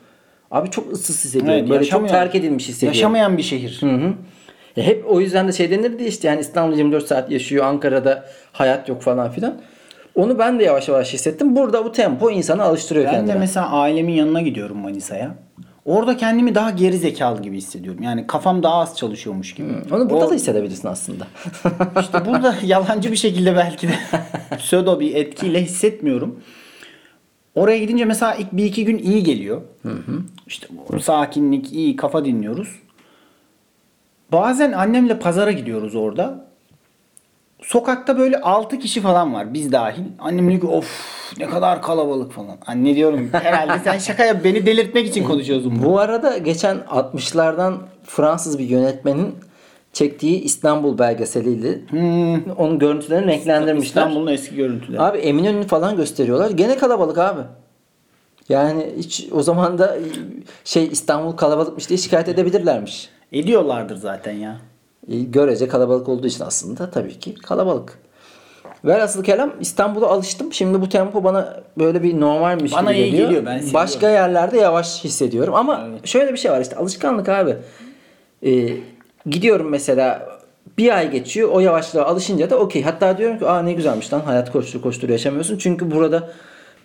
[0.52, 1.60] Abi çok ıssız hissediyorum.
[1.60, 2.98] Evet, böyle çok terk edilmiş hissediyorum.
[2.98, 3.78] Yaşamayan bir şehir.
[3.82, 4.14] Hı hı.
[4.76, 8.90] Ya hep o yüzden de şey denirdi işte yani İstanbul 24 saat yaşıyor Ankara'da hayat
[8.90, 9.56] yok falan filan.
[10.16, 11.56] Onu ben de yavaş yavaş hissettim.
[11.56, 13.34] Burada bu tempo insanı alıştırıyor Ben kendine.
[13.34, 15.36] de mesela ailemin yanına gidiyorum Manisa'ya.
[15.86, 18.04] Orada kendimi daha geri zekalı gibi hissediyorum.
[18.04, 19.68] Yani kafam daha az çalışıyormuş gibi.
[19.92, 21.28] Onu burada O- da hissedebilirsin aslında.
[22.02, 23.94] İşte burada yalancı bir şekilde belki de
[24.58, 26.40] pseudo bir etkiyle hissetmiyorum.
[27.56, 29.62] Oraya gidince mesela ilk bir iki gün iyi geliyor.
[30.48, 32.68] İşte bu sakinlik, iyi kafa dinliyoruz.
[34.32, 36.46] Bazen annemle pazara gidiyoruz orada.
[37.64, 40.04] Sokakta böyle 6 kişi falan var biz dahil.
[40.20, 40.88] Annem diyor ki of
[41.40, 42.58] ne kadar kalabalık falan.
[42.68, 45.84] Anne diyorum herhalde sen şaka yap beni delirtmek için konuşuyorsun.
[45.84, 47.74] bu arada geçen 60'lardan
[48.04, 49.36] Fransız bir yönetmenin
[49.94, 51.80] çektiği İstanbul belgeseliyle
[52.58, 54.02] onun görüntülerini renklendirmişler.
[54.02, 55.02] İstanbul'un eski görüntüleri.
[55.02, 56.52] Abi Eminönü'nü falan gösteriyorlar.
[56.52, 57.42] Gene kalabalık abi.
[58.50, 59.98] Yani hiç o zaman da
[60.64, 63.10] şey İstanbul kalabalıkmış diye şikayet edebilirlermiş.
[63.32, 64.58] Ediyorlardır zaten ya.
[65.12, 68.00] E, Görece kalabalık olduğu için aslında tabii ki kalabalık.
[68.86, 70.54] Velhasıl kelam İstanbul'a alıştım.
[70.54, 73.28] Şimdi bu tempo bana böyle bir normalmiş Bana gibi iyi geliyor.
[73.30, 73.74] geliyor, ben seviyorum.
[73.74, 75.54] Başka yerlerde yavaş hissediyorum.
[75.56, 76.08] Ama Evet.
[76.08, 77.56] şöyle bir şey var işte alışkanlık abi.
[78.46, 78.70] Ee,
[79.26, 80.30] gidiyorum mesela
[80.78, 82.84] bir ay geçiyor o yavaşlığa alışınca da okey.
[82.84, 85.58] Hatta diyorum ki aa ne güzelmiş lan hayat koştur koştur yaşamıyorsun.
[85.58, 86.30] Çünkü burada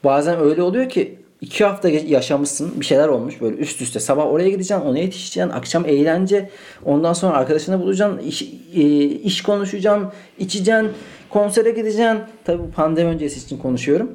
[0.05, 4.01] bazen öyle oluyor ki iki hafta yaşamışsın bir şeyler olmuş böyle üst üste.
[4.01, 5.51] Sabah oraya gideceksin ona yetişeceksin.
[5.53, 6.51] Akşam eğlence
[6.85, 8.19] ondan sonra arkadaşını bulacaksın.
[8.19, 8.43] iş,
[8.75, 10.89] e, iş konuşacaksın içeceksin.
[11.31, 12.19] Konsere gideceksin.
[12.45, 14.11] Tabii bu pandemi öncesi için konuşuyorum.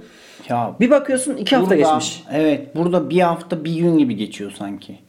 [0.49, 2.23] Ya Bir bakıyorsun iki hafta burada- geçmiş.
[2.33, 2.75] Evet.
[2.75, 4.99] Burada bir hafta bir gün gibi geçiyor sanki.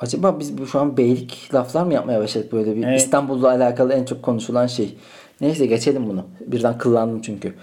[0.00, 3.00] Acaba biz bu şu an beylik laflar mı yapmaya başladık böyle bir Evet.
[3.00, 4.94] İstanbul'la alakalı en çok konuşulan şey.
[5.40, 6.26] Neyse geçelim bunu.
[6.46, 7.54] Birden kıllandım çünkü.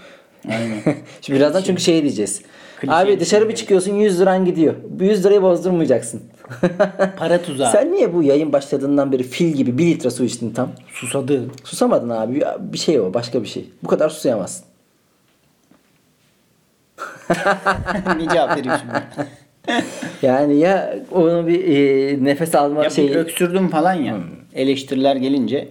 [0.50, 0.82] Aynen.
[1.22, 2.42] Şimdi birazdan çünkü şey diyeceğiz.
[2.90, 3.50] Abi bir dışarı şey.
[3.50, 4.74] bir çıkıyorsun 100 liran gidiyor.
[4.90, 6.22] Bu 100 lirayı bozdurmayacaksın.
[7.18, 7.72] Para tuzağı.
[7.72, 10.70] Sen niye bu yayın başladığından beri fil gibi 1 litre su içtin tam?
[10.94, 11.42] Susadı.
[11.64, 12.40] Susamadın abi.
[12.40, 13.70] Ya Bir şey o başka bir şey.
[13.84, 14.66] Bu kadar susayamazsın.
[18.18, 19.04] ne cevap vereyim şimdi?
[20.22, 23.16] Yani ya onu bir e, nefes alma Ya şeyi.
[23.16, 24.18] öksürdüm falan ya.
[24.54, 25.68] Eleştiriler gelince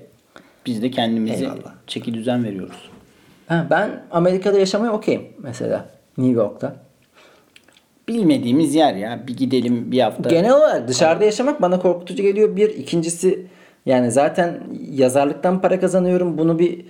[0.67, 1.73] biz de kendimizi Eyvallah.
[1.87, 2.91] çeki düzen veriyoruz.
[3.47, 5.89] Ha, ben Amerika'da yaşamaya okeyim mesela.
[6.19, 6.77] New York'ta.
[8.15, 9.21] Bilmediğimiz yer ya.
[9.27, 10.31] Bir gidelim bir hafta.
[10.31, 12.57] Genel olarak dışarıda yaşamak bana korkutucu geliyor.
[12.57, 12.69] Bir.
[12.69, 13.47] ikincisi
[13.87, 16.39] yani zaten yazarlıktan para kazanıyorum.
[16.39, 16.81] Bunu bir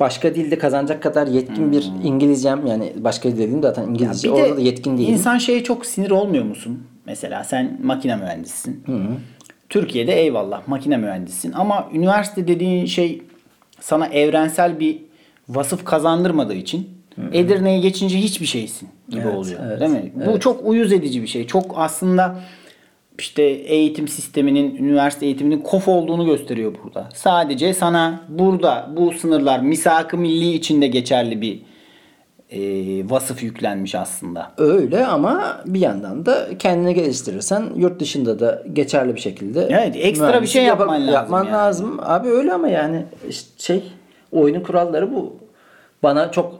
[0.00, 4.28] başka dilde kazanacak kadar yetkin bir İngilizcem yani başka dil dediğim zaten İngilizce.
[4.28, 4.36] Hmm.
[4.36, 5.12] De Orada da yetkin değilim.
[5.12, 6.86] İnsan şeye çok sinir olmuyor musun?
[7.06, 8.84] Mesela sen makine mühendisisin.
[9.68, 13.22] Türkiye'de eyvallah makine mühendisisin ama üniversite dediğin şey
[13.80, 14.98] sana evrensel bir
[15.48, 16.88] vasıf kazandırmadığı için
[17.32, 19.60] Edirne'ye geçince hiçbir şeysin gibi Evet, oluyor.
[19.66, 20.12] evet, değil mi?
[20.26, 21.46] Bu çok uyuz edici bir şey.
[21.46, 22.36] Çok aslında
[23.18, 27.08] işte eğitim sisteminin, üniversite eğitiminin kof olduğunu gösteriyor burada.
[27.14, 31.62] Sadece sana burada bu sınırlar misak-ı milli içinde geçerli bir
[32.50, 32.60] e,
[33.10, 34.52] vasıf yüklenmiş aslında.
[34.58, 40.42] Öyle ama bir yandan da kendini geliştirirsen yurt dışında da geçerli bir şekilde Evet, ekstra
[40.42, 41.52] bir şey yapman lazım Yapman yani.
[41.52, 41.98] lazım.
[42.02, 43.82] Abi öyle ama yani işte şey
[44.32, 45.36] oyunun kuralları bu.
[46.02, 46.58] Bana çok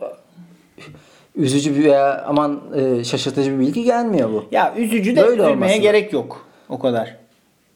[1.34, 4.44] üzücü bir veya aman e, şaşırtıcı bir bilgi gelmiyor bu.
[4.52, 5.76] Ya üzücü de Böyle üzülmeye olması.
[5.76, 6.46] gerek yok.
[6.68, 7.16] O kadar.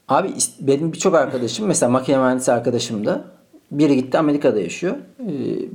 [0.08, 0.28] Abi
[0.60, 3.24] benim birçok arkadaşım mesela makine mühendisi arkadaşım da
[3.70, 4.96] biri gitti Amerika'da yaşıyor.
[5.20, 5.26] Ee,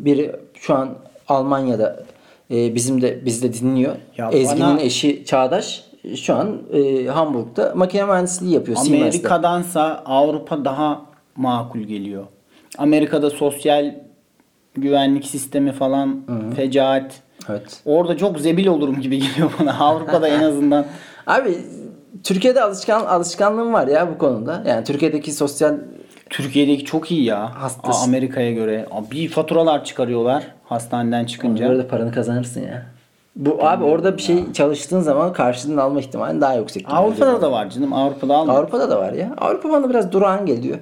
[0.05, 0.89] Biri şu an
[1.27, 2.03] Almanya'da
[2.51, 3.95] e, bizim de bizde dinliyor.
[4.17, 5.83] Ya Ezgi'nin bana- eşi Çağdaş
[6.15, 8.77] şu an e, Hamburg'da makine mühendisliği yapıyor.
[8.87, 11.01] Amerika'dansa Avrupa daha
[11.35, 12.23] makul geliyor.
[12.77, 13.95] Amerika'da sosyal
[14.75, 16.21] güvenlik sistemi falan
[16.55, 17.22] fecaat.
[17.49, 17.81] Evet.
[17.85, 19.79] Orada çok zebil olurum gibi geliyor bana.
[19.79, 20.85] Avrupa'da en azından.
[21.27, 21.57] Abi
[22.23, 24.63] Türkiye'de alışkan alışkanlığım var ya bu konuda.
[24.67, 25.75] Yani Türkiye'deki sosyal
[26.29, 27.61] Türkiye'deki çok iyi ya.
[27.61, 28.03] Hastası.
[28.03, 28.85] Amerika'ya göre.
[29.11, 31.69] Bir faturalar çıkarıyorlar hastaneden çıkınca.
[31.69, 32.85] Orada paranı kazanırsın ya.
[33.35, 36.85] Bu abi orada bir şey çalıştığın zaman karşılığını alma ihtimalin daha yüksek.
[36.87, 37.93] Avrupa'da geliyor da var canım.
[37.93, 38.59] Avrupa'da almıyor.
[38.59, 39.33] Avrupa'da da var ya.
[39.37, 40.77] Avrupa bana biraz durağan geliyor.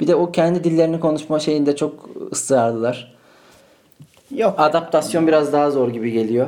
[0.00, 3.14] Bir de o kendi dillerini konuşma şeyinde çok ısrarlılar.
[4.36, 4.54] Yok.
[4.58, 6.46] Adaptasyon biraz daha zor gibi geliyor.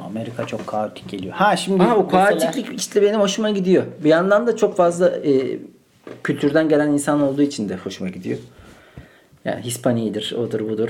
[0.00, 1.34] Amerika çok kaotik geliyor.
[1.34, 3.84] Ha şimdi Ama o mesela- kaotiklik işte benim hoşuma gidiyor.
[4.04, 5.58] Bir yandan da çok fazla e,
[6.22, 8.38] kültürden gelen insan olduğu için de hoşuma gidiyor.
[9.44, 10.88] Yani Hispanidir, odur budur.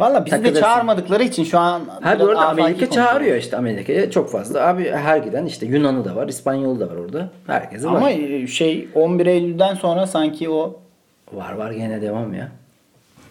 [0.00, 0.62] Valla bizi de Takılırsın.
[0.62, 2.94] çağırmadıkları için şu an Ha bu arada afaki Amerika konuşuyoruz.
[3.10, 4.66] çağırıyor işte Amerika'ya çok fazla.
[4.68, 7.28] Abi her giden işte Yunan'ı da var, İspanyol'u da var orada.
[7.46, 8.10] Herkesi Ama var.
[8.10, 10.80] e, şey 11 Eylül'den sonra sanki o
[11.32, 12.48] Var var gene devam ya.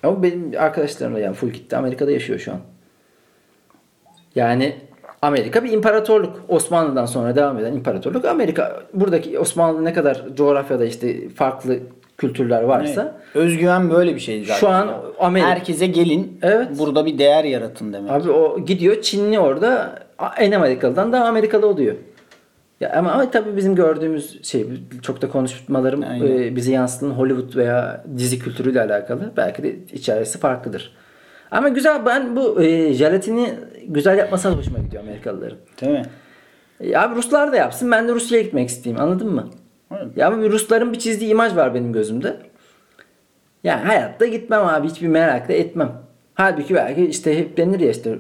[0.04, 2.60] Ama benim arkadaşlarım da yani full gitti Amerika'da yaşıyor şu an.
[4.36, 4.76] Yani
[5.22, 6.42] Amerika bir imparatorluk.
[6.48, 8.26] Osmanlı'dan sonra devam eden imparatorluk.
[8.26, 11.80] Amerika buradaki Osmanlı ne kadar coğrafyada işte farklı
[12.18, 14.60] kültürler varsa özgüven böyle bir şey zaten.
[14.60, 14.90] Şu an.
[15.20, 16.40] Amerika- herkese gelin.
[16.42, 16.68] Evet.
[16.80, 18.12] Burada bir değer yaratın demek.
[18.12, 20.00] abi o gidiyor Çinli orada
[20.38, 21.96] en Amerikalı'dan daha Amerikalı oluyor.
[22.80, 24.68] Ya ama, ama tabii bizim gördüğümüz şey
[25.02, 29.32] çok da konuşmalarım e, bize yansıtan Hollywood veya dizi kültürüyle alakalı.
[29.38, 30.96] Belki de içerisi farklıdır.
[31.52, 33.54] Ama güzel ben bu e, jelatini
[33.88, 35.58] güzel yapmasına da hoşuma gidiyor Amerikalıların.
[35.82, 36.06] Değil mi?
[36.80, 39.50] E, abi Ruslar da yapsın ben de Rusya'ya gitmek isteyeyim anladın mı?
[39.92, 40.18] Evet.
[40.18, 42.38] Ya ama Rusların bir çizdiği imaj var benim gözümde.
[43.64, 45.92] Yani hayatta gitmem abi hiçbir merak da etmem.
[46.34, 48.18] Halbuki belki işte hep denir ya işte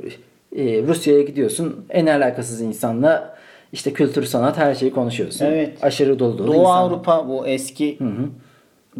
[0.55, 3.35] e, Rusya'ya gidiyorsun en alakasız insanla
[3.75, 5.45] işte kültür sanat her şeyi konuşuyorsun.
[5.45, 5.83] Evet.
[5.83, 6.71] Aşırı dolu dolu Doğu insan.
[6.77, 7.97] Avrupa bu eski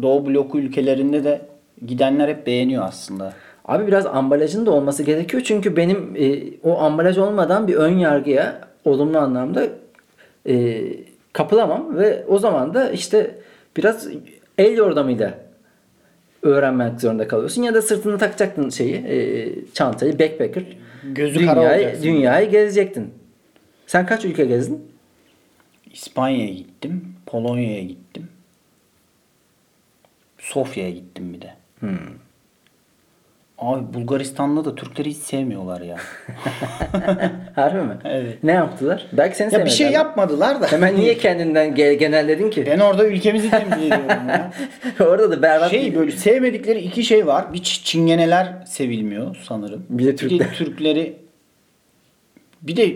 [0.02, 1.40] Doğu bloku ülkelerinde de
[1.86, 3.32] gidenler hep beğeniyor aslında.
[3.64, 8.60] Abi biraz ambalajın da olması gerekiyor çünkü benim e, o ambalaj olmadan bir ön yargıya
[8.84, 9.66] olumlu anlamda
[10.48, 10.82] e,
[11.32, 13.34] kapılamam ve o zaman da işte
[13.76, 14.08] biraz
[14.58, 15.34] el yordamıyla
[16.42, 20.64] öğrenmek zorunda kalıyorsun ya da sırtına takacaktın şeyi e, çantayı backpacker
[21.14, 22.04] Gözü kara dünyayı, olacaksın.
[22.04, 23.10] dünyayı gezecektin.
[23.86, 24.92] Sen kaç ülke gezdin?
[25.92, 27.14] İspanya'ya gittim.
[27.26, 28.28] Polonya'ya gittim.
[30.38, 31.54] Sofya'ya gittim bir de.
[33.58, 35.96] Abi Bulgaristan'da da Türkleri hiç sevmiyorlar ya.
[37.54, 37.96] Harbi mi?
[38.04, 38.44] Evet.
[38.44, 39.06] Ne yaptılar?
[39.12, 40.72] Belki seni ya bir şey yapmadılar da.
[40.72, 42.66] Hemen niye kendinden ge- genelledin ki?
[42.66, 44.52] Ben orada ülkemizi temsil ediyorum ya.
[45.00, 47.52] Orada da berbat Şey bir- böyle sevmedikleri iki şey var.
[47.52, 49.86] Bir çingeneler sevilmiyor sanırım.
[49.90, 50.52] Bir de Türkler.
[50.54, 51.16] Türkleri
[52.62, 52.94] bir de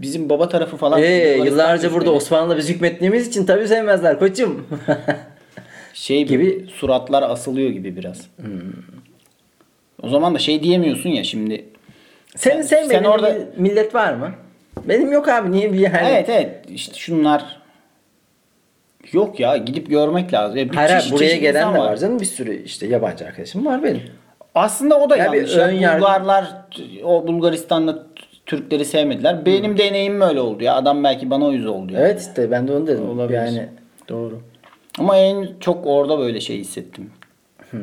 [0.00, 1.02] bizim baba tarafı falan.
[1.02, 1.06] Ee,
[1.44, 2.16] yıllarca burada göçmeni.
[2.16, 4.66] Osmanlı biz hükmettiğimiz için tabii sevmezler koçum.
[5.94, 8.26] şey gibi suratlar asılıyor gibi biraz.
[10.02, 11.64] O zaman da şey diyemiyorsun ya şimdi.
[12.36, 14.30] Senin Sen- sevmediğin sen orada- millet var mı?
[14.88, 15.96] Benim yok abi niye bir yani?
[16.10, 17.62] Evet evet işte şunlar
[19.12, 20.56] yok ya gidip görmek lazım.
[20.58, 23.82] Ya Hayır, çeşit- buraya çeşit gelen de var canım bir sürü işte yabancı arkadaşım var
[23.82, 24.02] benim.
[24.54, 25.56] Aslında o da Ya yanlış.
[25.56, 26.46] Ya ön yargı- Bulgarlar
[27.04, 28.06] o Bulgaristan'da
[28.52, 29.46] Türkleri sevmediler.
[29.46, 30.74] Benim deneyimim öyle oldu ya.
[30.74, 32.00] Adam belki bana uyuz oldu ya.
[32.00, 33.08] Evet işte ben de onu dedim.
[33.08, 33.38] Olabilir.
[33.38, 33.68] Yani
[34.08, 34.38] Doğru.
[34.98, 37.10] Ama en çok orada böyle şey hissettim.
[37.70, 37.80] Hmm.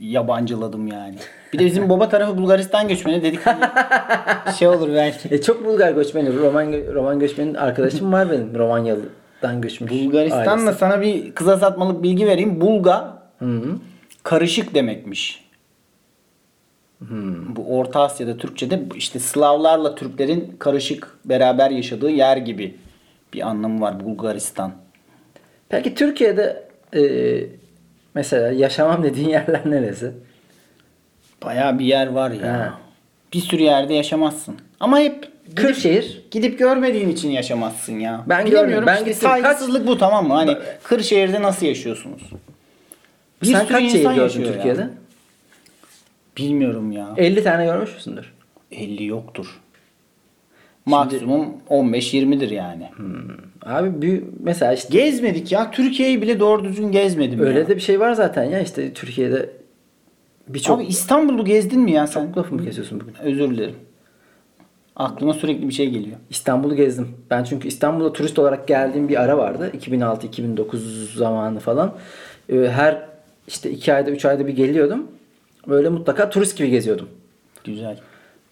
[0.00, 1.14] Yabancıladım yani.
[1.52, 3.40] Bir de bizim baba tarafı Bulgaristan göçmeni dedik.
[3.46, 3.64] hani
[4.58, 5.34] şey olur belki.
[5.34, 8.54] e, çok Bulgar göçmeni, Roman Roman göçmenin arkadaşım var benim.
[8.54, 9.92] Romanyalı'dan göçmüş.
[9.92, 10.78] Bulgaristan'la ailesi.
[10.78, 12.60] sana bir kısa satmalık bilgi vereyim.
[12.60, 13.76] Bulga Hı hı.
[14.22, 15.47] karışık demekmiş.
[16.98, 17.56] Hmm.
[17.56, 22.74] Bu Orta Asya'da Türkçe'de işte Slavlarla Türklerin karışık beraber yaşadığı yer gibi
[23.32, 24.72] bir anlamı var Bulgaristan.
[25.68, 27.02] Peki Türkiye'de e,
[28.14, 30.12] mesela yaşamam dediğin yerler neresi?
[31.44, 32.52] Bayağı bir yer var ya.
[32.52, 32.78] Ha.
[33.32, 34.56] Bir sürü yerde yaşamazsın.
[34.80, 36.22] Ama hep gidip, Kırşehir.
[36.30, 38.24] gidip görmediğin için yaşamazsın ya.
[38.26, 38.86] Ben görmedim.
[38.86, 39.28] Ben işte gittim.
[39.28, 40.34] saygısızlık bu tamam mı?
[40.34, 42.22] Hani Kırşehir'de nasıl yaşıyorsunuz?
[43.42, 44.90] Bir Sen sürü kaç şehir gördün yaşıyor ya.
[46.38, 47.14] Bilmiyorum ya.
[47.16, 48.32] 50 tane görmüş müsündür?
[48.72, 49.60] 50 yoktur.
[50.86, 52.88] Maksimum 15-20'dir yani.
[53.66, 55.70] Abi bir mesela işte Gezmedik ya.
[55.70, 57.68] Türkiye'yi bile doğru düzgün gezmedim öyle ya.
[57.68, 59.50] de bir şey var zaten ya işte Türkiye'de
[60.48, 62.26] birçok Abi İstanbul'u gezdin mi ya sen?
[62.26, 63.14] çok lafımı kesiyorsun bugün.
[63.22, 63.74] Özür dilerim.
[64.96, 66.16] Aklıma sürekli bir şey geliyor.
[66.30, 67.08] İstanbul'u gezdim.
[67.30, 69.72] Ben çünkü İstanbul'a turist olarak geldiğim bir ara vardı.
[69.78, 71.94] 2006-2009 zamanı falan.
[72.52, 73.08] Ee, Her
[73.48, 75.06] işte 2 ayda 3 ayda bir geliyordum.
[75.68, 77.08] Böyle mutlaka turist gibi geziyordum.
[77.64, 77.98] Güzel.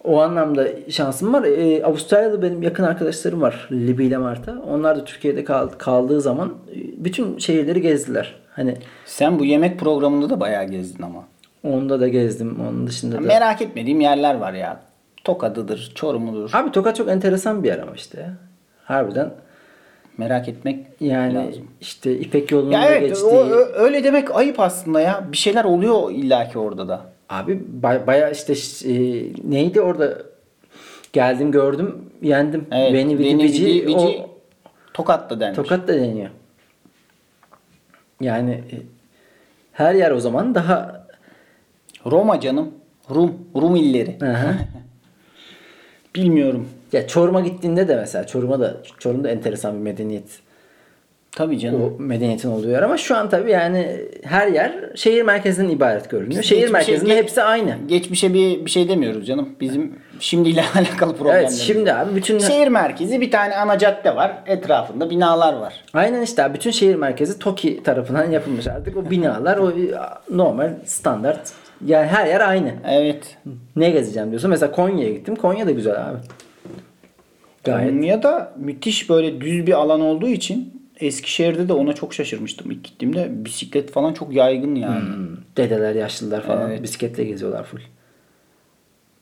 [0.03, 1.43] O anlamda şansım var.
[1.43, 3.67] Ee, Avustralyalı benim yakın arkadaşlarım var.
[3.71, 4.55] Libby ile Marta.
[4.69, 8.35] Onlar da Türkiye'de kal- kaldığı zaman e, bütün şehirleri gezdiler.
[8.51, 11.23] Hani Sen bu yemek programında da bayağı gezdin ama.
[11.63, 12.57] onda da gezdim.
[12.69, 13.19] Onun dışında da.
[13.21, 14.79] Merak etmediğim yerler var ya.
[15.23, 16.49] Tokat'ıdır, Çorum'udur.
[16.53, 18.19] Abi Tokat çok enteresan bir yer ama işte.
[18.21, 18.33] ya.
[18.83, 19.31] Harbiden
[20.17, 21.67] Merak etmek yani lazım.
[21.81, 23.25] işte İpek yolunun Ya evet geçtiği.
[23.25, 25.27] o, öyle demek ayıp aslında ya.
[25.31, 27.01] Bir şeyler oluyor illaki orada da.
[27.29, 28.53] Abi bay- baya işte
[28.85, 28.93] e,
[29.43, 30.17] neydi orada
[31.13, 32.67] geldim gördüm yendim.
[32.71, 32.93] Evet.
[32.93, 34.29] Beni Vidi Vici, Vici o
[34.93, 35.55] Tokat'ta denmiş.
[35.55, 36.29] tokat da deniyor.
[38.21, 38.75] Yani e,
[39.71, 41.07] her yer o zaman daha
[42.05, 42.71] Roma canım.
[43.15, 43.33] Rum.
[43.55, 44.17] Rum illeri.
[46.15, 46.69] Bilmiyorum.
[46.93, 50.39] Ya Çorum'a gittiğinde de mesela Çorum'a da Çorum'da enteresan bir medeniyet.
[51.31, 51.81] Tabii canım.
[51.83, 56.43] O medeniyetin olduğu yer ama şu an tabii yani her yer şehir merkezinden ibaret görünüyor.
[56.43, 57.75] Şehir Geçmişe- merkezinde ge- hepsi aynı.
[57.87, 59.49] Geçmişe bir bir şey demiyoruz canım.
[59.61, 61.53] Bizim şimdiyle alakalı problemlerimiz.
[61.53, 64.43] Evet şimdi abi bütün Şehir merkezi bir tane ana cadde var.
[64.45, 65.83] Etrafında binalar var.
[65.93, 68.97] Aynen işte abi bütün şehir merkezi TOKİ tarafından yapılmış artık.
[68.97, 69.71] O binalar o
[70.29, 71.51] normal standart.
[71.85, 72.71] Yani her yer aynı.
[72.89, 73.37] Evet.
[73.75, 74.49] Ne gezeceğim diyorsun.
[74.49, 75.35] Mesela Konya'ya gittim.
[75.35, 76.17] Konya da güzel abi.
[77.71, 77.91] Gayet.
[77.91, 83.45] Konya'da müthiş böyle düz bir alan olduğu için Eskişehir'de de ona çok şaşırmıştım ilk gittiğimde.
[83.45, 84.99] Bisiklet falan çok yaygın yani.
[84.99, 86.83] Hmm, Dedeler, yaşlılar falan Evet.
[86.83, 87.79] bisikletle geziyorlar full.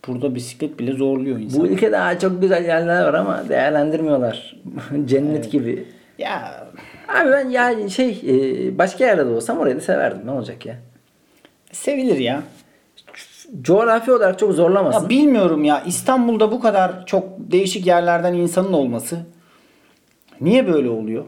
[0.07, 1.61] Burada bisiklet bile zorluyor insan.
[1.61, 4.55] Bu ülkede aa, çok güzel yerler var ama değerlendirmiyorlar.
[5.05, 5.85] Cennet gibi.
[6.19, 6.67] Ya
[7.07, 10.21] Abi ben ya şey e, başka yerde de olsam orayı da severdim.
[10.25, 10.75] Ne olacak ya?
[11.71, 12.43] sevilir ya.
[13.61, 15.03] Coğrafi olarak çok zorlamasın.
[15.03, 19.17] Ya bilmiyorum ya İstanbul'da bu kadar çok değişik yerlerden insanın olması
[20.41, 21.25] niye böyle oluyor?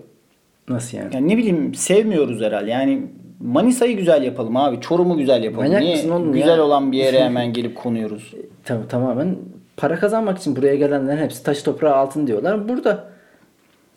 [0.69, 1.15] Nasıl yani?
[1.15, 2.71] Yani ne bileyim sevmiyoruz herhalde.
[2.71, 3.01] Yani
[3.39, 4.81] Manisa'yı güzel yapalım abi.
[4.81, 5.63] Çorum'u güzel yapalım.
[5.67, 6.63] Manyak niye oğlum güzel ya?
[6.63, 8.33] olan bir yere hemen gelip konuyoruz?
[8.65, 9.35] Tabii tamamen
[9.77, 12.69] para kazanmak için buraya gelenlerin hepsi taş toprağı altın diyorlar.
[12.69, 13.03] Burada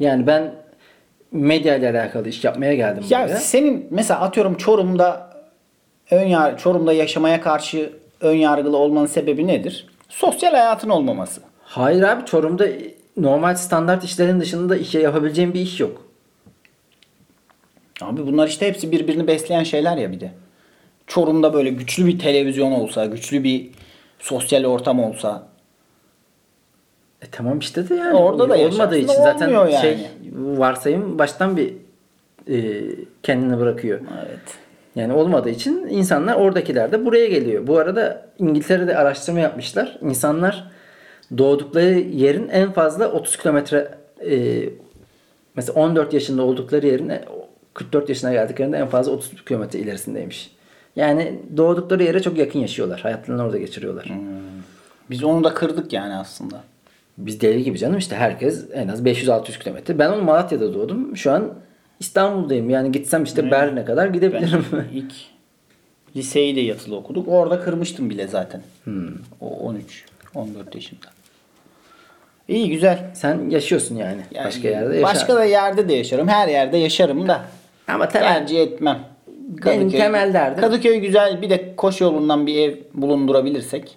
[0.01, 0.53] yani ben
[1.33, 3.37] medya ile alakalı iş yapmaya geldim Ya buraya.
[3.37, 5.31] senin mesela atıyorum Çorum'da
[6.11, 9.87] ön yar Çorum'da yaşamaya karşı ön yargılı olmanın sebebi nedir?
[10.09, 11.41] Sosyal hayatın olmaması.
[11.63, 12.67] Hayır abi Çorum'da
[13.17, 16.03] normal standart işlerin dışında işe yapabileceğim bir iş yok.
[18.01, 20.33] Abi bunlar işte hepsi birbirini besleyen şeyler ya bir de.
[21.07, 23.71] Çorum'da böyle güçlü bir televizyon olsa, güçlü bir
[24.19, 25.49] sosyal ortam olsa.
[27.23, 28.15] E tamam işte de yani.
[28.15, 29.83] Orada da olmadığı için zaten olmuyor yani.
[29.83, 29.99] şey
[30.35, 31.75] varsayım baştan bir
[32.49, 32.83] e,
[33.23, 34.01] kendini bırakıyor.
[34.27, 34.41] Evet.
[34.95, 37.67] Yani olmadığı için insanlar oradakiler de buraya geliyor.
[37.67, 39.99] Bu arada İngiltere'de araştırma yapmışlar.
[40.03, 40.71] İnsanlar
[41.39, 43.89] doğdukları yerin en fazla 30 kilometre
[44.31, 44.63] e,
[45.57, 47.13] mesela 14 yaşında oldukları yerin
[47.75, 50.51] 44 yaşına geldiklerinde en fazla 30 kilometre ilerisindeymiş.
[50.97, 53.01] Yani doğdukları yere çok yakın yaşıyorlar.
[53.01, 54.13] Hayatlarını orada geçiriyorlar.
[55.11, 56.61] Biz onu da kırdık yani aslında.
[57.19, 59.99] Biz deli gibi canım işte herkes en az 500-600 kilometre.
[59.99, 61.17] Ben onu Malatya'da doğdum.
[61.17, 61.55] Şu an
[62.01, 62.71] İstanbul'dayım.
[62.71, 64.65] Yani gitsem işte Berlin'e kadar gidebilirim.
[64.73, 65.13] Ben ilk
[66.17, 67.29] liseyi de yatılı okuduk.
[67.29, 68.63] Orada kırmıştım bile zaten.
[69.41, 71.07] O 13, 14 yaşında.
[72.49, 73.11] İyi güzel.
[73.15, 74.21] Sen yaşıyorsun yani.
[74.35, 75.07] Yani başka yerde yaşa.
[75.07, 76.29] Başka da yerde de yaşarım.
[76.29, 77.45] Her yerde yaşarım da.
[77.89, 78.99] Ama temel, Tercih etmem.
[79.67, 81.43] Benim temel derdim- Kadıköy güzel.
[81.43, 83.97] Bir de koş yolundan bir ev bulundurabilirsek.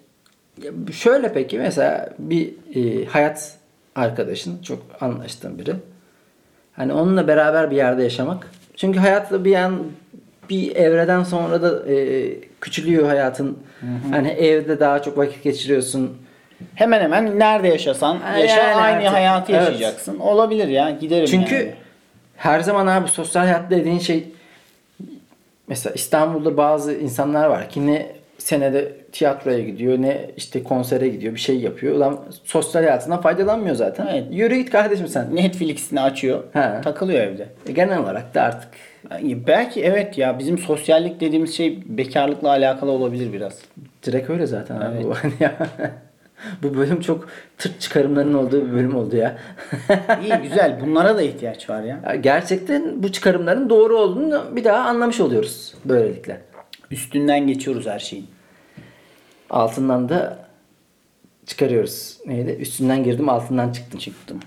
[0.92, 3.58] Şöyle peki mesela bir e, hayat
[3.96, 5.74] arkadaşın çok anlaştığın biri.
[6.76, 8.52] Hani onunla beraber bir yerde yaşamak.
[8.76, 9.78] Çünkü hayatla bir an
[10.50, 12.28] bir evreden sonra da e,
[12.62, 13.58] küçülüyor hayatın.
[14.12, 16.18] Hani evde daha çok vakit geçiriyorsun.
[16.76, 19.12] Hemen hemen nerede yaşasan Ha, yaşa yani aynı artık.
[19.14, 19.62] hayatı Evet.
[19.62, 20.20] yaşayacaksın.
[20.20, 21.74] Olabilir ya giderim Çünkü yani.
[22.38, 24.28] her zaman abi sosyal hayat dediğin şey
[25.68, 28.08] mesela İstanbul'da bazı insanlar var ki ne
[28.38, 31.96] senede tiyatroya gidiyor ne işte konsere gidiyor bir şey yapıyor.
[31.96, 34.08] Ulan sosyal hayatından faydalanmıyor zaten.
[34.12, 34.24] Evet.
[34.32, 35.36] Yürü git kardeşim sen.
[35.36, 36.44] Netflix'ini açıyor.
[36.54, 36.82] Ha.
[36.84, 37.48] Takılıyor evde.
[37.70, 38.70] E, Genel olarak da artık
[39.48, 43.54] Belki evet ya bizim sosyallik dediğimiz şey bekarlıkla alakalı olabilir biraz.
[44.06, 45.04] direkt öyle zaten abi.
[45.04, 45.14] bu.
[46.64, 47.28] Bu bölüm çok
[47.58, 49.38] tırt çıkarımların olduğu bir bölüm oldu ya.
[50.24, 52.00] İyi güzel bunlara da ihtiyaç var ya.
[52.08, 56.38] Ya Gerçekten bu çıkarımların doğru olduğunu bir daha anlamış oluyoruz böylelikle.
[56.98, 58.28] Üstünden geçiyoruz her şeyin.
[59.50, 60.40] Altından da
[61.46, 62.18] çıkarıyoruz.
[62.26, 62.52] Neydi?
[62.52, 64.00] Üstünden girdim altından çıktım.
[64.00, 64.40] Çıktım.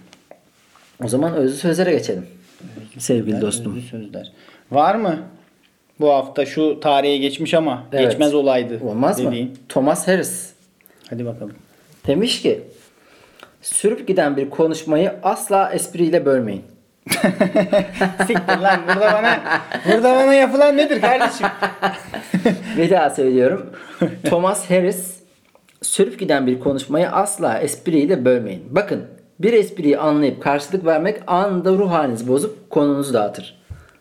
[1.05, 2.27] O zaman özlü sözlere geçelim.
[2.99, 3.75] Sevgili dostum.
[3.75, 4.33] Sözlü sözler.
[4.71, 5.19] Var mı?
[6.01, 8.11] Bu hafta şu tarihe geçmiş ama Evet.
[8.11, 8.81] geçmez olaydı.
[8.85, 9.49] Olmaz dediğin.
[9.49, 9.55] mı?
[9.69, 10.53] Thomas Harris
[11.11, 11.55] Hadi bakalım.
[12.07, 12.61] demiş ki
[13.63, 16.63] sürüp giden bir konuşmayı asla espriyle bölmeyin.
[18.27, 19.39] Siktir lan burada bana
[19.93, 21.47] burada bana yapılan nedir kardeşim?
[22.77, 23.67] Bir daha söylüyorum.
[24.25, 25.17] Thomas Harris
[25.83, 28.65] sürüp giden bir konuşmayı asla espriyle bölmeyin.
[28.71, 29.05] Bakın
[29.39, 33.57] bir espriyi anlayıp karşılık vermek anında ruh halinizi bozup konunuzu dağıtır.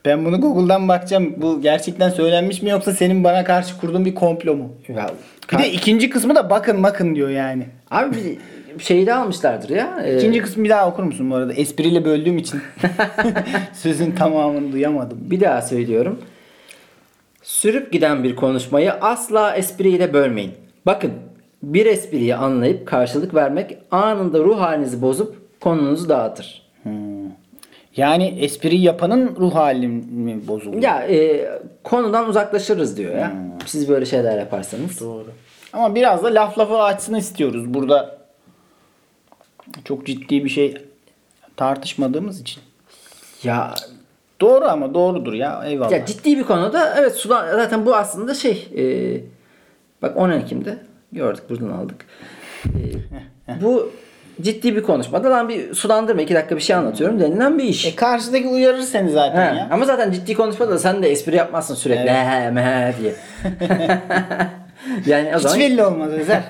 [0.05, 1.33] Ben bunu Google'dan bakacağım.
[1.37, 4.73] Bu gerçekten söylenmiş mi yoksa senin bana karşı kurduğun bir komplo mu?
[4.87, 5.09] Ya,
[5.51, 7.65] Bir de ikinci kısmı da bakın bakın diyor yani.
[7.91, 8.39] Abi
[8.80, 10.01] şeyi de almışlardır ya.
[10.05, 11.53] Ee, İkinci kısmı bir daha okur musun bu arada?
[11.53, 12.61] Espriyle böldüğüm için
[13.73, 15.17] sözün tamamını duyamadım.
[15.21, 16.19] Bir daha söylüyorum.
[17.43, 20.51] Sürüp giden bir konuşmayı asla espriyle bölmeyin.
[20.86, 21.11] Bakın
[21.63, 26.65] bir espriyi anlayıp karşılık vermek anında ruh halinizi bozup konunuzu dağıtır.
[27.97, 30.78] Yani espri yapanın ruh hali mi bozuldu?
[30.82, 31.49] Ya e,
[31.84, 33.34] konudan uzaklaşırız diyor ya.
[33.65, 35.01] Siz böyle şeyler yaparsanız.
[35.01, 35.28] Doğru.
[35.73, 37.73] Ama biraz da laf lafı açsın istiyoruz.
[37.73, 38.14] Burada
[39.86, 40.78] çok ciddi bir şey
[41.57, 42.63] tartışmadığımız için.
[43.43, 43.74] Ya,
[44.41, 45.63] Doğru ama doğrudur ya.
[45.66, 45.91] Eyvallah.
[45.91, 48.84] ya ciddi bir konuda evet sudan zaten bu aslında şey e,
[50.01, 50.78] bak 10 Ekim'de
[51.11, 52.05] gördük buradan aldık.
[52.66, 52.82] E,
[53.61, 53.91] bu
[54.41, 57.86] ciddi bir konuşmada lan bir sulandırma iki dakika bir şey anlatıyorum denilen bir iş.
[57.86, 59.68] E karşıdaki uyarır seni zaten He, ya.
[59.72, 62.09] Ama zaten ciddi konuşmada da sen de espri yapmazsın sürekli.
[62.09, 62.55] Evet.
[62.55, 63.16] He he diye.
[65.05, 66.41] yani o Hiç zaman belli olmaz Özer.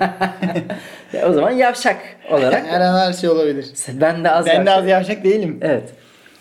[1.28, 1.96] o zaman yavşak
[2.30, 3.66] olarak her an her şey olabilir.
[4.00, 4.78] ben de az Ben de yavşak.
[4.78, 5.58] az yavşak değilim.
[5.62, 5.92] Evet.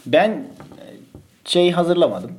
[0.05, 0.35] Ben e,
[1.45, 2.31] şey hazırlamadım.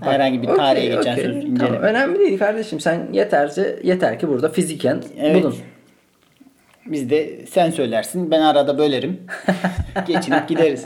[0.00, 1.24] Herhangi bir tarihe Okey, geçen okey.
[1.24, 1.78] söz Tamam, inceleme.
[1.78, 2.80] önemli değil kardeşim.
[2.80, 5.42] Sen yeterce yeter ki burada fiziken Evet.
[5.42, 5.56] bulun.
[6.86, 9.20] Biz de sen söylersin ben arada bölerim.
[10.06, 10.84] Geçinip gideriz.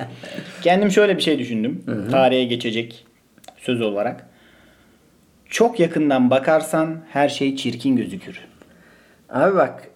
[0.62, 1.84] Kendim şöyle bir şey düşündüm.
[2.10, 3.06] Tarihe geçecek
[3.58, 4.29] söz olarak.
[5.50, 8.40] Çok yakından bakarsan her şey çirkin gözükür.
[9.30, 9.88] Abi bak.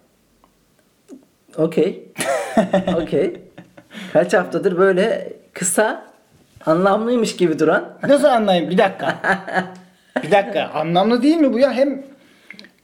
[1.56, 2.08] Okey.
[2.96, 3.40] Okey.
[4.12, 6.06] Kaç haftadır böyle kısa
[6.66, 8.70] anlamlıymış gibi duran Nasıl anlayayım?
[8.70, 9.16] Bir dakika.
[10.22, 10.70] bir dakika.
[10.74, 11.72] Anlamlı değil mi bu ya?
[11.72, 12.02] Hem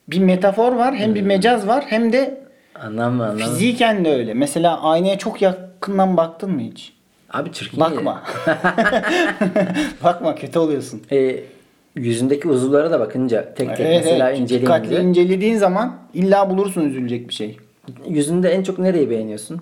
[0.09, 2.41] bir metafor var, hem bir mecaz var, hem de
[2.75, 3.45] anlamlı anlamlı.
[3.45, 4.35] fiziken de öyle.
[4.35, 6.93] Mesela aynaya çok yakından baktın mı hiç?
[7.33, 7.81] Abi çirkin.
[7.81, 8.23] Bakma.
[10.05, 11.03] Bakma kötü oluyorsun.
[11.13, 11.41] E,
[11.95, 14.49] yüzündeki uzuvlara da bakınca tek tek Evet, mesela evet.
[14.49, 17.57] Dikkatli incelediğin zaman illa bulursun üzülecek bir şey.
[18.09, 19.61] Yüzünde en çok nereyi beğeniyorsun?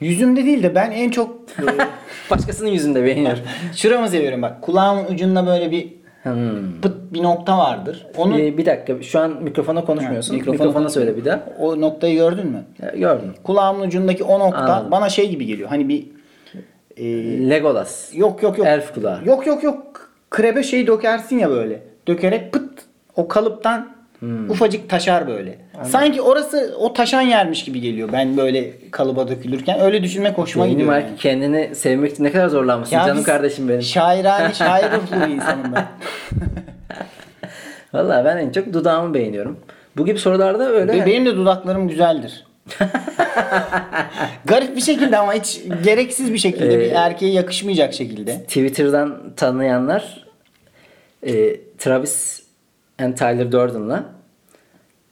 [0.00, 1.64] Yüzümde değil de ben en çok e,
[2.30, 3.42] Başkasının yüzünde beğeniyorum.
[3.76, 4.62] şuramı seviyorum bak.
[4.62, 6.80] Kulağımın ucunda böyle bir Hmm.
[6.82, 8.06] pıt bir nokta vardır.
[8.16, 10.32] Onu Ee, bir dakika şu an mikrofona konuşmuyorsun.
[10.34, 11.40] Ha, mikrofona, mikrofona söyle bir daha.
[11.60, 12.64] o noktayı gördün mü?
[12.82, 13.34] Ya, gördüm.
[13.42, 14.90] Kulağımın ucundaki o nokta Anladım.
[14.90, 15.68] bana şey gibi geliyor.
[15.68, 16.06] Hani bir
[16.96, 17.04] e,
[17.50, 18.10] Legolas.
[18.14, 18.66] yok yok yok.
[18.66, 19.24] Elf kulağı.
[19.24, 20.09] Yok yok yok.
[20.30, 21.82] Krebe şey dökersin ya böyle.
[22.08, 22.70] Dökerek pıt
[23.16, 24.50] o kalıptan Hmm.
[24.50, 25.58] ufacık taşar böyle.
[25.84, 28.08] Sanki orası o taşan yermiş gibi geliyor.
[28.12, 30.94] Ben böyle kalıba dökülürken öyle düşünmek hoşuma Benim gidiyor.
[30.94, 31.04] yani.
[31.18, 33.82] kendini sevmek için ne kadar zorlanmışsın Ya canım kardeşim benim.
[33.82, 35.84] Şairane, şair ruhlu bir insanım ben.
[37.94, 39.58] Vallahi ben en çok dudağımı beğeniyorum.
[39.96, 40.92] Bu gibi sorularda öyle.
[40.92, 42.44] Ve benim de dudaklarım güzeldir.
[44.44, 48.42] Garip bir şekilde ama hiç gereksiz bir şekilde bir Ee, erkeğe yakışmayacak şekilde.
[48.42, 50.26] Twitter'dan tanıyanlar
[51.26, 52.42] e, Travis
[52.98, 54.04] and Tyler Durden'la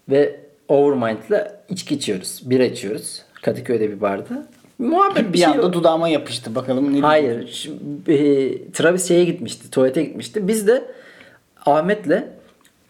[0.08, 2.40] ve Overmind'la içki içiyoruz.
[2.50, 3.22] Bira içiyoruz.
[3.42, 4.46] Kadıköy'de bir barda.
[4.78, 5.72] Muhabbet bir, Bir şey anda yok.
[5.72, 7.48] dudağıma yapıştı bakalım ne Hayır.
[7.52, 7.72] Şu-
[8.12, 8.16] e,
[8.72, 9.70] Travis şeye gitmişti.
[9.70, 10.48] Tuvalete gitmişti.
[10.48, 10.84] Biz de
[11.66, 12.22] Ahmet'le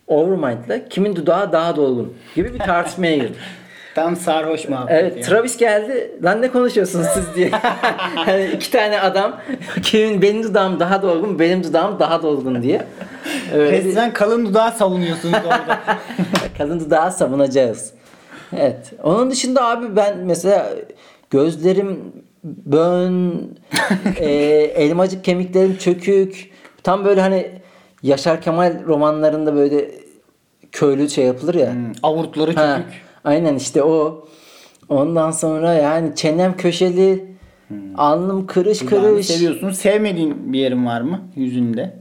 [0.07, 3.37] Overmind'la kimin dudağı daha dolgun gibi bir tartışmaya girdik.
[3.99, 5.22] Tam sarhoş muhabbet Evet, ya.
[5.22, 6.11] Travis geldi.
[6.24, 7.51] Lan ne konuşuyorsunuz siz diye.
[8.14, 9.36] hani iki tane adam
[9.82, 12.86] kimin benim dudağım daha dolgun, benim dudağım daha dolgun diye.
[13.55, 15.80] Öyle bir kalın dudağı savunuyorsunuz orada.
[16.59, 17.92] kadın dudağı savunacağız.
[18.57, 18.92] Evet.
[19.03, 20.70] Onun dışında abi ben mesela
[21.30, 22.12] gözlerim
[22.44, 23.34] bön,
[24.16, 24.30] e,
[24.76, 26.51] elmacık kemiklerim çökük.
[26.82, 27.51] Tam böyle hani
[28.03, 29.90] Yaşar Kemal romanlarında böyle
[30.72, 31.72] köylü şey yapılır ya.
[31.72, 33.07] Hmm, Avurtları Ha, çökük.
[33.29, 34.24] Aynen işte o.
[34.89, 37.24] Ondan sonra yani çenem köşeli,
[37.97, 39.26] alnım kırış kırış.
[39.26, 39.70] seviyorsun.
[39.70, 41.97] Sevmediğin bir yerin var mı yüzünde?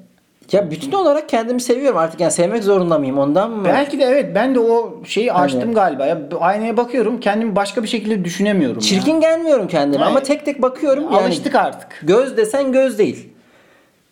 [0.52, 2.20] Ya bütün olarak kendimi seviyorum artık.
[2.20, 3.66] Yani sevmek zorunda mıyım ondan mı?
[3.66, 6.06] Belki de evet ben de o şeyi Hani- açtım galiba.
[6.06, 8.80] Ya aynaya bakıyorum kendimi başka bir şekilde düşünemiyorum.
[8.80, 9.20] Çirkin ya.
[9.20, 10.26] gelmiyorum kendime ama Hayır.
[10.26, 11.04] tek tek bakıyorum.
[11.04, 12.02] Yani Alıştık artık.
[12.04, 13.30] Göz desen göz değil.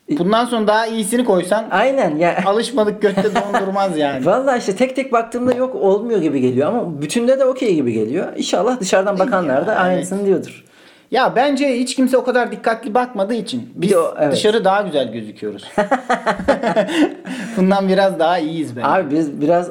[0.10, 2.40] Bundan sonra daha iyisini koysan Aynen ya.
[2.46, 4.26] alışmadık götte dondurmaz yani.
[4.26, 8.28] Vallahi işte tek tek baktığımda yok olmuyor gibi geliyor ama bütünde de okey gibi geliyor.
[8.38, 10.64] İnşallah dışarıdan bakanlar da aynısını diyordur.
[11.12, 14.34] Ya bence hiç kimse o kadar dikkatli bakmadığı için biz de o- evet.
[14.34, 15.64] dışarı daha güzel gözüküyoruz.
[17.58, 18.88] Bundan biraz daha iyiyiz bence.
[18.88, 19.70] Abi biz biraz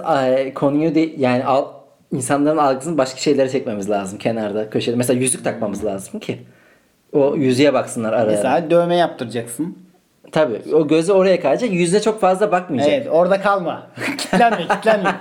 [0.55, 1.65] konuyu de, yani al,
[2.13, 4.97] insanların algısını başka şeylere çekmemiz lazım kenarda köşede.
[4.97, 6.39] Mesela yüzük takmamız lazım ki
[7.13, 8.37] o yüzüğe baksınlar araya.
[8.37, 9.84] Mesela dövme yaptıracaksın.
[10.35, 11.73] Tabii o gözü oraya kayacak.
[11.73, 12.93] Yüzde çok fazla bakmayacak.
[12.93, 13.87] Evet orada kalma.
[14.19, 15.15] kitlenme kitlenme.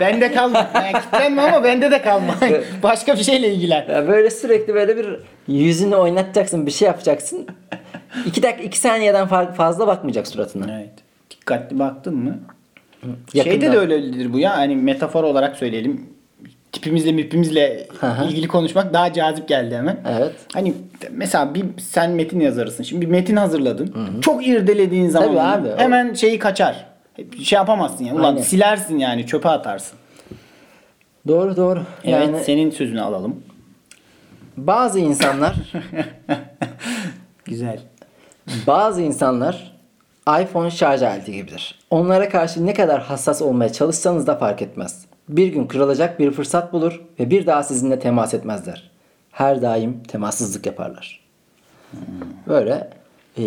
[0.00, 0.70] bende kalma.
[0.74, 2.34] Yani kitlenme ama bende de kalma.
[2.82, 3.86] Başka bir şeyle ilgilen.
[3.88, 5.06] Ya böyle sürekli böyle bir
[5.48, 7.46] yüzünü oynatacaksın, bir şey yapacaksın.
[8.26, 10.66] İki dakika, iki saniyeden fa- fazla bakmayacak suratına.
[10.78, 10.92] Evet.
[11.30, 12.38] Dikkatli baktın mı?
[13.34, 13.52] Yakından.
[13.54, 14.56] Şeyde de öyledir bu ya.
[14.56, 16.15] Hani metafor olarak söyleyelim.
[16.76, 17.88] Tipimizle mipimizle
[18.28, 19.96] ilgili konuşmak daha cazip geldi hemen.
[20.18, 20.32] Evet.
[20.54, 20.74] Hani
[21.10, 22.82] mesela bir sen metin yazarısın.
[22.84, 23.94] Şimdi bir metin hazırladın.
[24.22, 26.86] Çok irdelediğin zaman Tabii abi, o- hemen şeyi kaçar.
[27.42, 28.18] Şey yapamazsın yani.
[28.20, 28.42] Ulan Aynen.
[28.42, 29.98] silersin yani çöpe atarsın.
[31.28, 31.82] Doğru doğru.
[32.04, 33.42] Yani Evet senin sözünü alalım.
[34.56, 35.54] bazı insanlar
[37.44, 37.78] Güzel.
[38.66, 39.76] bazı insanlar
[40.42, 41.74] iPhone şarj aleti gibidir.
[41.90, 45.04] Onlara karşı ne kadar hassas olmaya çalışsanız da fark etmez.
[45.28, 48.90] Bir gün kırılacak bir fırsat bulur ve bir daha sizinle temas etmezler.
[49.32, 51.20] Her daim temassızlık yaparlar.
[52.48, 52.90] Böyle
[53.36, 53.42] e,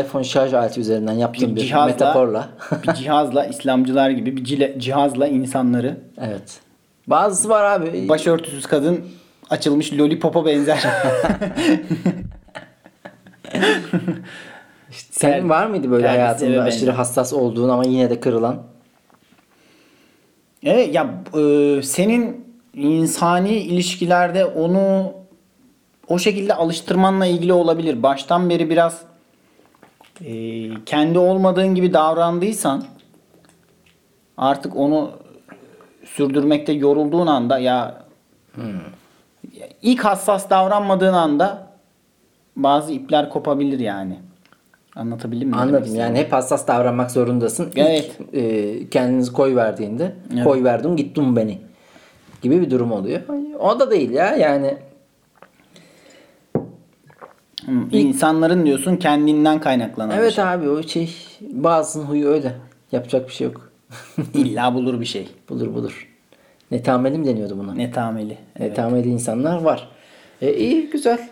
[0.00, 2.48] iPhone şarj aleti üzerinden yaptığım bir, cihazla, metaforla.
[2.88, 6.60] bir cihazla İslamcılar gibi bir cile- cihazla insanları evet.
[7.06, 8.08] Bazısı var abi.
[8.08, 9.04] başörtüsüz kadın
[9.50, 10.84] açılmış lollipop'a benzer.
[14.90, 18.62] Senin ter- var mıydı böyle hayatında aşırı hassas olduğun ama yine de kırılan?
[20.64, 22.44] Evet ya e, senin
[22.74, 25.12] insani ilişkilerde onu
[26.08, 28.02] o şekilde alıştırmanla ilgili olabilir.
[28.02, 29.02] Baştan beri biraz
[30.24, 30.34] e,
[30.86, 32.84] kendi olmadığın gibi davrandıysan
[34.36, 35.10] artık onu
[36.04, 38.04] sürdürmekte yorulduğun anda ya
[39.52, 41.66] ya ilk hassas davranmadığın anda
[42.56, 44.18] bazı ipler kopabilir yani.
[44.96, 45.56] Anlatabildim mi?
[45.56, 45.94] Anladım.
[45.94, 47.66] Yani hep hassas davranmak zorundasın.
[47.66, 48.18] İlk, Evet.
[48.32, 50.44] e, kendinizi koy verdiğinde Evet.
[50.44, 51.58] koy verdin gittin beni
[52.42, 53.20] gibi bir durum oluyor.
[53.60, 54.76] O da değil ya yani
[57.66, 60.44] Hı, İnsanların diyorsun kendinden kaynaklanan evet şey.
[60.44, 62.52] abi o şey bazısının huyu öyle.
[62.92, 63.70] Yapacak bir şey yok.
[64.34, 65.28] İlla bulur bir şey.
[65.48, 66.08] bulur bulur.
[66.70, 67.74] Netameli mi deniyordu buna?
[67.74, 68.38] Netameli.
[68.56, 68.68] Evet.
[68.70, 69.88] Netameli insanlar var.
[70.42, 71.28] E, iyi güzel.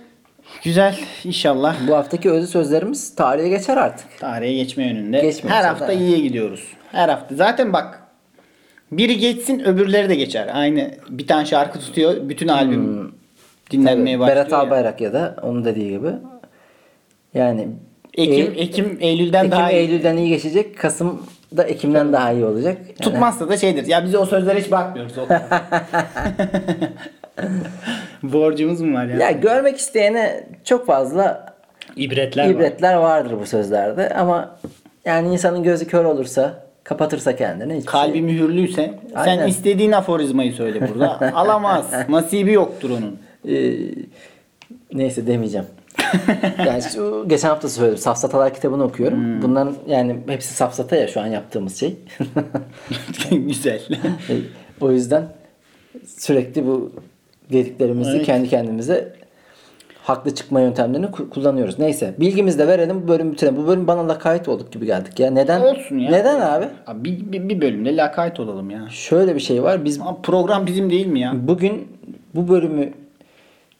[0.64, 4.18] Güzel inşallah Bu haftaki özlü sözlerimiz tarihe geçer artık.
[4.20, 5.20] tarihe geçme yönünde.
[5.20, 6.62] Geçmiyorsa Her hafta iyiye gidiyoruz.
[6.92, 7.34] Her hafta.
[7.34, 8.02] Zaten bak
[8.92, 10.50] biri geçsin öbürleri de geçer.
[10.54, 12.14] Aynı bir tane şarkı tutuyor.
[12.28, 13.14] Bütün albüm
[13.70, 14.36] dinlenmeye başlıyor.
[14.36, 14.58] Berat ya.
[14.58, 16.08] Albayrak ya da onun dediği gibi.
[17.34, 17.68] Yani
[18.14, 19.76] Ekim, Eylül- Ekim Eylül'den Ekim daha iyi.
[19.76, 20.78] Eylül'den iyi geçecek.
[20.78, 21.26] Kasım
[21.56, 22.76] da Ekim'den daha iyi olacak.
[22.86, 23.86] Yani Tutmazsa da şeydir.
[23.86, 25.12] Ya bize o sözlere hiç bakmıyoruz.
[28.22, 29.16] Borcumuz mu var ya?
[29.16, 31.54] Ya görmek isteyene çok fazla
[31.96, 32.50] İbretler var.
[32.50, 34.56] ibretler vardır bu sözlerde ama
[35.04, 37.84] Yani insanın gözü kör olursa, kapatırsa kendini.
[37.84, 39.38] Kalbi şey- mühürlüyse Aynen.
[39.38, 41.32] sen istediğin aforizmayı söyle burada.
[41.34, 41.86] Alamaz.
[42.08, 43.18] Nasibi yoktur onun.
[43.48, 43.72] Ee,
[44.92, 45.66] neyse demeyeceğim.
[46.66, 47.98] yani şu geçen hafta söyledim.
[47.98, 49.18] Safsatalar kitabını okuyorum.
[49.18, 49.42] Hmm.
[49.42, 51.96] Bunların yani hepsi safsata ya şu an yaptığımız şey.
[53.30, 53.82] Güzel.
[54.80, 55.24] O yüzden
[56.06, 56.92] sürekli bu
[57.52, 58.26] dediklerimizi Evet.
[58.26, 59.12] kendi kendimize
[60.02, 61.78] haklı çıkma yöntemlerini ku- kullanıyoruz.
[61.78, 63.56] Neyse bilgimizi de verelim bu bölümü bitirelim.
[63.56, 65.30] Bu bölüm bana lakayt olduk gibi geldik ya.
[65.30, 65.60] Neden?
[65.60, 66.10] Olsun ya.
[66.10, 66.64] Neden abi?
[66.86, 68.88] Abi bir, bir, bir bölümde lakayt olalım ya.
[68.90, 69.84] Şöyle bir şey var.
[69.84, 71.32] Biz Ama program bizim değil mi ya?
[71.48, 71.88] bugün
[72.34, 72.92] bu bölümü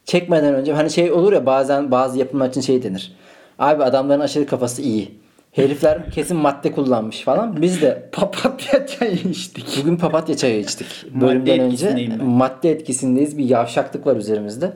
[0.04, 3.12] çekmeden önce hani şey olur ya bazen bazı yapımlar için şey denir.
[3.58, 5.10] Abi adamların aşırı kafası iyi.
[5.52, 7.62] Herifler kesin madde kullanmış falan.
[7.62, 9.78] Biz de Papatya çayı içtik.
[9.80, 10.86] bugün papatya çayı içtik.
[11.14, 12.26] Madde Bölümden önce etkisindeyim ben.
[12.26, 13.38] madde etkisindeyiz.
[13.38, 14.72] Bir yavşaklık var üzerimizde.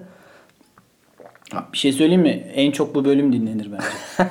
[1.72, 2.46] Bir şey söyleyeyim mi?
[2.54, 4.30] En çok bu bölüm dinlenir bence.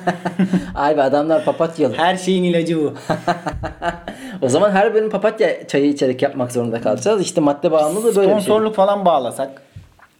[0.74, 1.94] Abi adamlar papatyalı.
[1.94, 2.94] Her şeyin ilacı bu.
[4.42, 7.22] O zaman her bölüm papatya çayı içerek yapmak zorunda kalacağız.
[7.22, 8.42] İşte madde bağımlılığı böyle bir şey.
[8.42, 9.62] Sponsorluk falan bağlasak.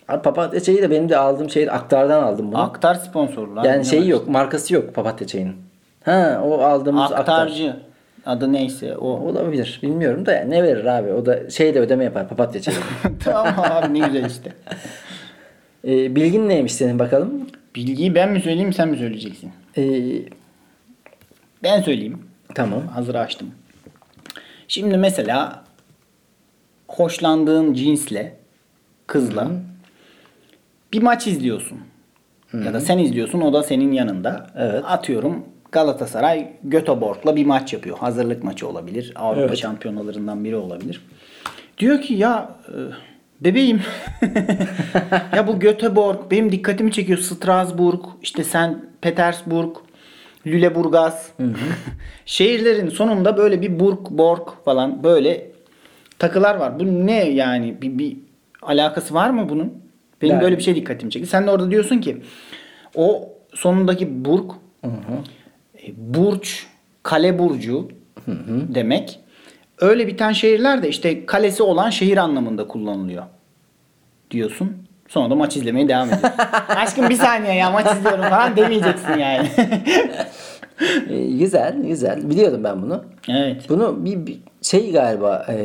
[0.09, 2.63] Abi papatya çayı da benim de aldığım şey aktardan aldım bunu.
[2.63, 3.61] Aktar sponsorluğu.
[3.61, 5.66] abi, yani şeyi yok, markası yok papatya çayının.
[6.07, 7.19] Ha, o aldığımız aktar.
[7.21, 7.77] Aktarcı.
[8.27, 9.07] Adı neyse o.
[9.09, 9.81] Olabilir.
[9.83, 11.13] Bilmiyorum da yani ne verir abi?
[11.13, 12.77] O da şeyle ödeme yapar papatya çayı.
[13.25, 14.53] tamam abi ne güzel işte.
[15.85, 17.47] ee, bilgin neymiş senin bakalım?
[17.75, 19.53] Bilgiyi ben mi söyleyeyim sen mi söyleyeceksin?
[19.77, 20.03] Ee,
[21.63, 22.19] Ben söyleyeyim.
[22.55, 22.87] tamam.
[22.87, 23.51] Hazır açtım.
[24.69, 25.65] Şimdi mesela
[26.89, 28.37] hoşlandığın cinsle
[29.07, 29.49] kızla
[30.93, 31.79] bir maç izliyorsun.
[32.65, 34.47] Ya da sen izliyorsun o da senin yanında.
[34.57, 34.85] Evet.
[34.87, 35.45] Atıyorum
[35.81, 37.99] Galatasaray Göteborg'la bir maç yapıyor.
[37.99, 39.13] Hazırlık maçı olabilir.
[39.17, 39.59] Avrupa Evet.
[39.59, 41.07] şampiyonalarından biri olabilir.
[41.79, 42.75] Diyor ki ya e,
[43.45, 43.81] bebeğim
[45.37, 47.19] ya bu Göteborg benim dikkatimi çekiyor.
[47.19, 49.77] Strasbourg, işte sen Petersburg,
[50.47, 51.29] Lüleburgaz.
[52.27, 55.47] Şehirlerin sonunda böyle bir burg, borg falan böyle
[56.19, 56.81] takılar var.
[56.81, 57.83] Bu ne yani?
[57.83, 58.17] Bir, bir
[58.63, 59.75] alakası var mı bunun?
[60.23, 61.29] Benim Yani- böyle bir şey dikkatimi çekti.
[61.29, 62.23] Sen de orada diyorsun ki
[62.95, 64.51] o sonundaki burg
[64.85, 64.89] e,
[65.97, 66.67] burç,
[67.03, 67.89] kale burcu
[68.75, 69.21] demek.
[69.81, 73.25] Öyle biten şehirler de işte kalesi olan şehir anlamında kullanılıyor
[74.31, 74.77] diyorsun.
[75.09, 76.31] Sonra da maç izlemeye devam ediyorsun.
[76.69, 79.49] Aşkım bir saniye ya maç izliyorum falan demeyeceksin yani.
[81.11, 82.31] Ee, güzel, güzel.
[82.31, 83.05] Biliyordum ben bunu.
[83.29, 83.69] evet.
[83.69, 85.57] Bunu bir, bir şey galiba e,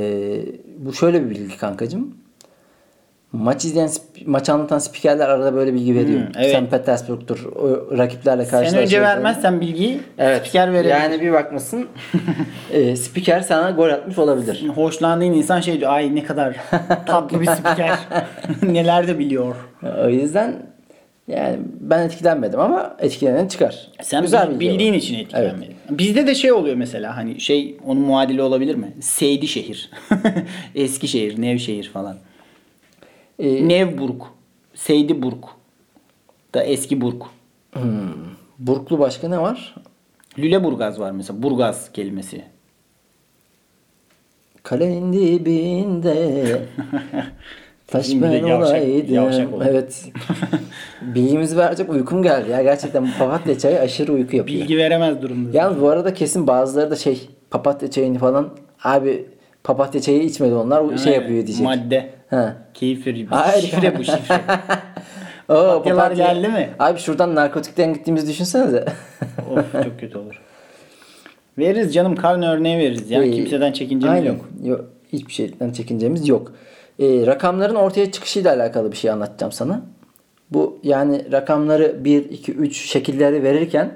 [0.77, 2.20] bu şöyle bir bilgi kankacığım.
[3.31, 3.89] Maç izleyen,
[4.25, 6.19] maç anlatan spikerler arada böyle bilgi veriyor.
[6.19, 6.51] Hmm, evet.
[6.51, 7.45] Sen Petersburg'tur.
[7.45, 8.83] O rakiplerle Sen karşılaşıyor.
[8.83, 10.41] önce vermezsen bilgiyi Evet.
[10.41, 10.91] spiker verebilir.
[10.91, 11.87] Yani bir bakmasın
[12.71, 14.67] e, spiker sana gol atmış olabilir.
[14.75, 16.55] Hoşlandığın insan şey diyor ay ne kadar
[17.05, 17.99] tatlı bir spiker.
[18.63, 19.55] Neler de biliyor.
[20.05, 20.55] O yüzden
[21.27, 23.87] yani ben etkilenmedim ama etkilenen çıkar.
[24.01, 25.75] Sen Güzel bil- bildiğin için etkilenmedin.
[25.89, 28.93] Bizde de şey oluyor mesela hani şey onun muadili olabilir mi?
[29.01, 29.89] Seydi şehir.
[30.75, 32.15] Eskişehir, Nevşehir falan.
[33.39, 34.21] Ee, Nevburg,
[34.73, 35.43] Seydiburg
[36.53, 37.21] da eski Burg.
[38.59, 39.75] Burklu başka ne var?
[40.37, 41.43] Lüleburgaz var mesela.
[41.43, 42.43] Burgaz kelimesi.
[44.63, 46.41] Kalenin dibinde
[47.87, 49.13] taş ben yavşak- olaydım.
[49.13, 50.05] yavşak evet.
[51.01, 52.61] Bilgimizi verecek uykum geldi ya.
[52.63, 54.59] Gerçekten papatya çayı aşırı uyku yapıyor.
[54.59, 55.57] Bilgi veremez durumda.
[55.57, 58.49] Yalnız bu arada kesin bazıları da şey papatya çayını falan
[58.83, 59.25] abi
[59.63, 61.65] papatya çayı içmedi onlar bu şey yapıyor diyecek.
[61.65, 62.20] Madde.
[62.31, 62.55] Ha.
[62.73, 63.25] Keyif verici.
[63.25, 63.61] Hayır.
[63.61, 64.35] Şifre bu şifre.
[65.49, 66.69] Oo, Papatyalar geldi mi?
[66.79, 68.85] Abi şuradan narkotikten gittiğimizi düşünsenize.
[69.51, 70.41] of çok kötü olur.
[71.57, 73.23] Veririz canım karne örneği veririz ya.
[73.23, 74.27] Ee, Kimseden çekincemiz aynen.
[74.33, 74.45] yok.
[74.63, 74.85] yok.
[75.13, 76.53] Hiçbir şeyden çekincemiz yok.
[76.99, 79.81] Ee, rakamların ortaya çıkışıyla alakalı bir şey anlatacağım sana.
[80.51, 83.91] Bu yani rakamları 1, 2, 3 şekilleri verirken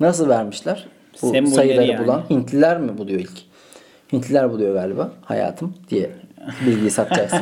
[0.00, 0.86] nasıl vermişler?
[1.22, 2.04] Bu Sembolleri sayıları yani.
[2.04, 3.30] bulan Hintliler mi buluyor ilk?
[4.12, 6.10] Hintliler buluyor galiba hayatım diye
[6.66, 7.40] bilgiyi satacaksın.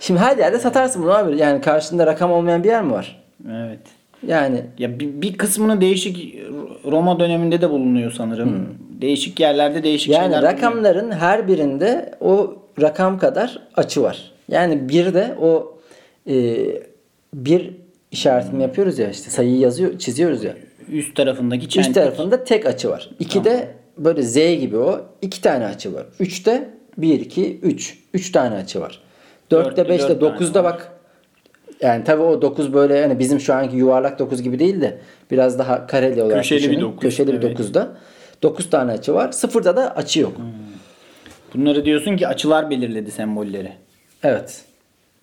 [0.00, 1.36] Şimdi her yerde satarsın bunu abi.
[1.38, 3.22] Yani karşında rakam olmayan bir yer mi var?
[3.50, 3.78] Evet.
[4.26, 6.36] Yani Ya bir, bir kısmını değişik
[6.90, 8.78] Roma döneminde de bulunuyor sanırım.
[9.00, 10.14] Değişik yerlerde değişik Hmm.
[10.14, 10.58] Yani şeyler bulunuyor.
[10.58, 14.32] rakamların her birinde o rakam kadar açı var.
[14.48, 15.78] Yani bir de o
[16.30, 16.56] e,
[17.34, 17.70] bir
[18.10, 20.54] işaretini yapıyoruz ya işte sayıyı yazıyor çiziyoruz ya.
[20.92, 21.88] üst tarafındaki çentik.
[21.90, 23.10] Üst tarafında tek açı var.
[23.18, 23.68] İkide
[23.98, 26.06] böyle Z gibi o iki tane açı var.
[26.20, 29.02] Üçte 1 2 3 üç tane açı var.
[29.50, 30.72] Dörtte Dörtte beşte dört tane dokuzda var.
[30.72, 30.92] bak
[31.80, 34.98] yani tabii o 9 böyle yani bizim şu anki yuvarlak 9 gibi değil de
[35.30, 36.80] biraz daha kareli olarak Köşeli bir düşünün.
[36.80, 37.60] dokuz, Köşeli bir evet.
[37.60, 37.96] 9'da.
[38.42, 39.32] 9 tane açı var.
[39.32, 40.32] Sıfırda da açı yok.
[41.54, 43.72] Bunları diyorsun ki açılar belirledi sembolleri.
[44.22, 44.64] Evet.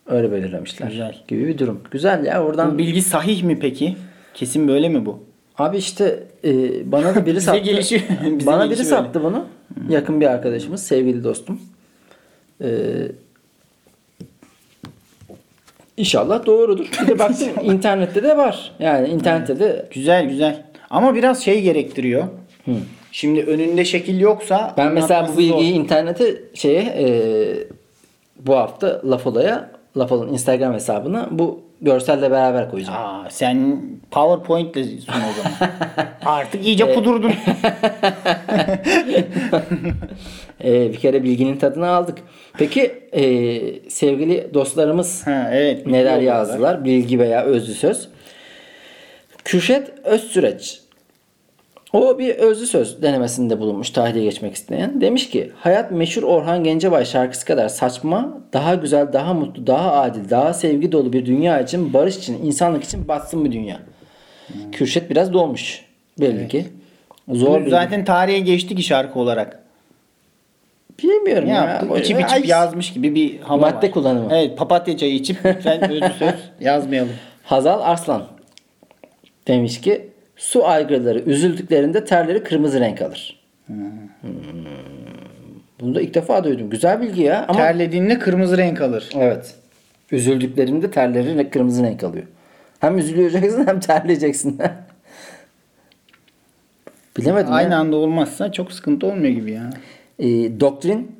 [0.07, 0.88] Öyle belirlemişler.
[0.88, 1.15] Güzel.
[1.28, 1.82] Gibi bir durum.
[1.91, 3.95] Güzel ya oradan Bu bilgi sahih mi peki?
[4.34, 5.24] Kesin böyle mi bu?
[5.58, 6.51] Abi işte e,
[6.91, 7.64] bana da biri sattı.
[8.39, 9.45] bize bana biri sattı bunu.
[9.89, 11.62] Yakın bir arkadaşımız, sevgili dostum.
[12.62, 12.70] E,
[15.97, 16.91] İnşallah doğrudur.
[17.01, 18.72] Bir de baktım internette de var.
[18.80, 20.64] Yani internette de Güzel güzel.
[20.89, 22.24] Ama biraz şey gerektiriyor.
[23.12, 25.58] Şimdi önünde şekil yoksa ben mesela bu anlatması zor.
[25.58, 27.08] bilgiyi internete şeye e,
[28.39, 32.99] bu hafta Lafola'ya Lafola'nın Instagram hesabına bu görselle beraber koyacağım.
[32.99, 35.71] Aa, sen PowerPoint'le sun o zaman.
[36.25, 37.34] Artık iyice kudurdun.
[40.63, 42.17] E, bir kere bilginin tadını aldık.
[42.57, 45.88] Peki e, sevgili dostlarımız ha, evet.
[45.88, 46.86] neler yazdılar?
[46.86, 48.09] Bilgi veya özlü söz.
[49.43, 50.82] Kürşet Özsüreç.
[51.93, 55.01] O bir özlü söz denemesinde bulunmuş tahliye geçmek isteyen.
[55.01, 60.29] Demiş ki hayat meşhur Orhan Gencebay şarkısı kadar saçma, daha güzel, daha mutlu, daha adil,
[60.29, 63.79] daha sevgi dolu bir dünya için, barış için, insanlık için batsın bir dünya.
[64.71, 65.85] Kürşet biraz dolmuş
[66.19, 66.65] belli ki.
[67.29, 69.63] Zor Bu zaten tarihe geçti ki şarkı olarak.
[71.03, 71.63] Bilmiyorum Ne ya.
[71.65, 71.99] yaptı?
[71.99, 73.91] İçip içip Ay, yazmış gibi bir hava Madde var.
[73.93, 74.27] kullanımı.
[74.31, 77.11] Evet papatya çayı içip lütfen özlü söz yazmayalım.
[77.43, 78.23] Hazal Arslan
[79.47, 80.07] demiş ki
[80.38, 83.39] su aygırları üzüldüklerinde terleri kırmızı renk alır.
[83.67, 83.77] Hmm.
[85.79, 86.69] Bunu da ilk defa duydum.
[86.69, 87.45] Güzel bilgi ya.
[87.47, 89.09] Ama Terlediğinde kırmızı renk alır.
[89.15, 89.55] evet.
[90.11, 92.25] Üzüldüklerinde terleri kırmızı renk alıyor.
[92.79, 94.59] Hem üzüleceksin hem terleyeceksin.
[97.17, 97.79] Bilemedim Aynı ya.
[97.79, 99.69] anda olmazsa çok sıkıntı olmuyor gibi ya.
[100.19, 100.25] E,
[100.59, 101.11] doktrin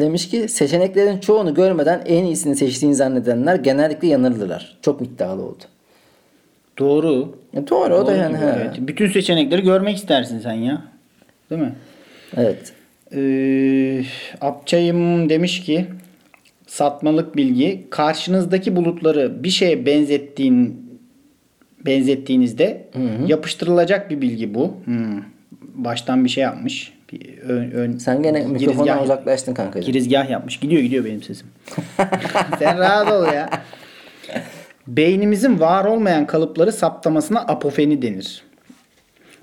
[0.00, 4.78] demiş ki seçeneklerin çoğunu görmeden en iyisini seçtiğini zannedenler genellikle yanılırlar.
[4.82, 5.64] Çok iddialı oldu.
[6.78, 7.34] Doğru.
[7.54, 8.36] E, doğru, o da Doğru yani.
[8.36, 8.44] he.
[8.56, 8.74] evet.
[8.78, 10.82] Bütün seçenekleri görmek istersin sen ya.
[11.50, 11.72] Değil mi?
[12.36, 12.72] evet.
[13.14, 14.04] Ee,
[14.40, 15.86] Apçayım demiş ki
[16.66, 20.82] satmalık bilgi karşınızdaki bulutları bir şeye benzettiğin
[21.86, 22.84] benzettiğinizde
[23.26, 24.74] yapıştırılacak bir bilgi bu.
[24.84, 25.22] Hmm.
[25.74, 26.92] Baştan bir şey yapmış.
[27.12, 29.78] Bir ön, ön- Sen gene mikrofondan uzaklaştın kanka.
[29.78, 30.60] Girizgah yapmış.
[30.60, 31.46] Gidiyor gidiyor benim sesim.
[32.58, 33.50] Sen rahat ol ya.
[34.96, 38.42] Beynimizin var olmayan kalıpları saptamasına apofeni denir.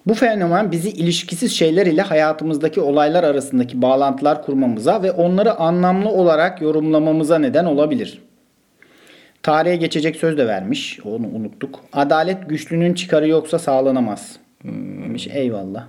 [0.07, 6.61] Bu fenomen bizi ilişkisiz şeyler ile hayatımızdaki olaylar arasındaki bağlantılar kurmamıza ve onları anlamlı olarak
[6.61, 8.21] yorumlamamıza neden olabilir.
[9.43, 10.99] Tarihe geçecek söz de vermiş.
[11.05, 11.79] Onu unuttuk.
[11.93, 14.39] Adalet güçlünün çıkarı yoksa sağlanamaz.
[14.63, 15.87] Demiş eyvallah.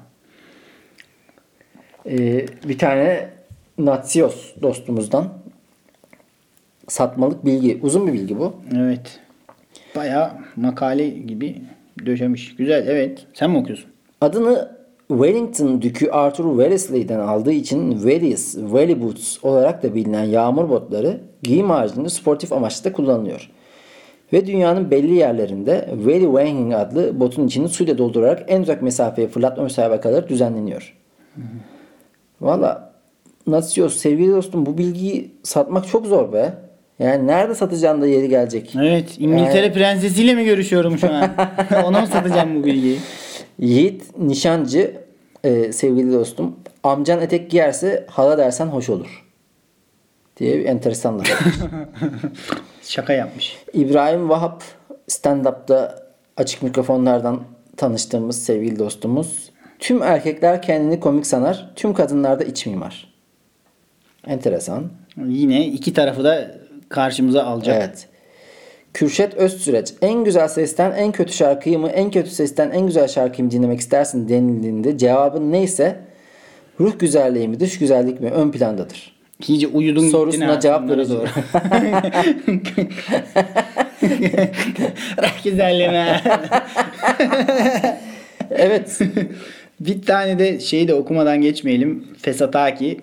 [2.07, 3.29] Ee, bir tane
[3.79, 5.29] Natsios dostumuzdan
[6.89, 7.79] satmalık bilgi.
[7.83, 8.55] Uzun bir bilgi bu.
[8.77, 9.21] Evet.
[9.97, 11.63] Bayağı makale gibi
[12.07, 12.57] döşemiş.
[12.57, 13.27] Güzel evet.
[13.35, 13.91] Sen mi okuyorsun?
[14.21, 14.69] Adını
[15.09, 21.71] Wellington Dükü Arthur Wellesley'den aldığı için Wellies, Welly Boots olarak da bilinen yağmur botları giyim
[21.71, 23.51] haricinde sportif amaçlı da kullanılıyor.
[24.33, 29.63] Ve dünyanın belli yerlerinde Welly Wanging adlı botun içini suyla doldurarak en uzak mesafeye fırlatma
[29.63, 30.97] müsabakaları düzenleniyor.
[32.41, 32.93] Valla
[33.47, 36.55] Natsios sevgili dostum bu bilgiyi satmak çok zor be.
[37.01, 38.77] Yani nerede satacağın da yeri gelecek.
[38.77, 39.19] Evet.
[39.19, 41.31] İngiltere prensesiyle mi görüşüyorum şu an?
[41.85, 42.99] Ona mı satacağım bu bilgiyi?
[43.59, 44.97] Yiğit nişancı
[45.45, 49.25] e, sevgili dostum amcan etek giyerse hala dersen hoş olur.
[50.37, 51.29] Diye bir enteresan laf.
[52.83, 53.57] Şaka yapmış.
[53.73, 54.65] İbrahim Vahap
[55.09, 56.03] stand-up'ta
[56.37, 57.43] açık mikrofonlardan
[57.77, 59.51] tanıştığımız sevgili dostumuz.
[59.79, 61.71] Tüm erkekler kendini komik sanar.
[61.77, 63.15] Tüm kadınlar da iç mimar.
[64.27, 64.91] Enteresan.
[65.27, 66.60] Yine iki tarafı da
[66.91, 67.77] karşımıza alacak.
[67.77, 68.07] Evet.
[68.95, 73.45] Kürşet Özsüreç en güzel sesten en kötü şarkıyı mı en kötü sesten en güzel şarkıyı
[73.45, 75.97] mı dinlemek istersin denildiğinde cevabın neyse
[76.81, 79.21] ruh güzelliği mi dış güzellik mi ön plandadır.
[79.49, 81.11] İyice uyudun Sorusuna ha, cevap bunlara veriyoruz.
[81.11, 81.29] doğru.
[85.23, 86.21] Rah güzelliğine.
[88.51, 88.99] evet.
[89.81, 92.09] bir tane de şeyi de okumadan geçmeyelim.
[92.23, 93.01] Fesataki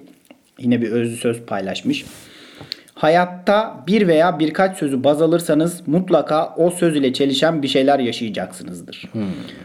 [0.59, 2.05] yine bir özlü söz paylaşmış.
[2.97, 9.11] Hayatta bir veya birkaç sözü baz alırsanız mutlaka o söz ile çelişen bir şeyler yaşayacaksınızdır.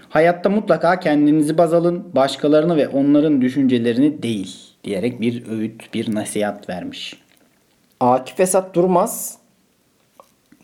[0.08, 6.68] Hayatta mutlaka kendinizi baz alın, başkalarını ve onların düşüncelerini değil diyerek bir öğüt, bir nasihat
[6.68, 7.16] vermiş.
[8.00, 9.38] Akif Esat Durmaz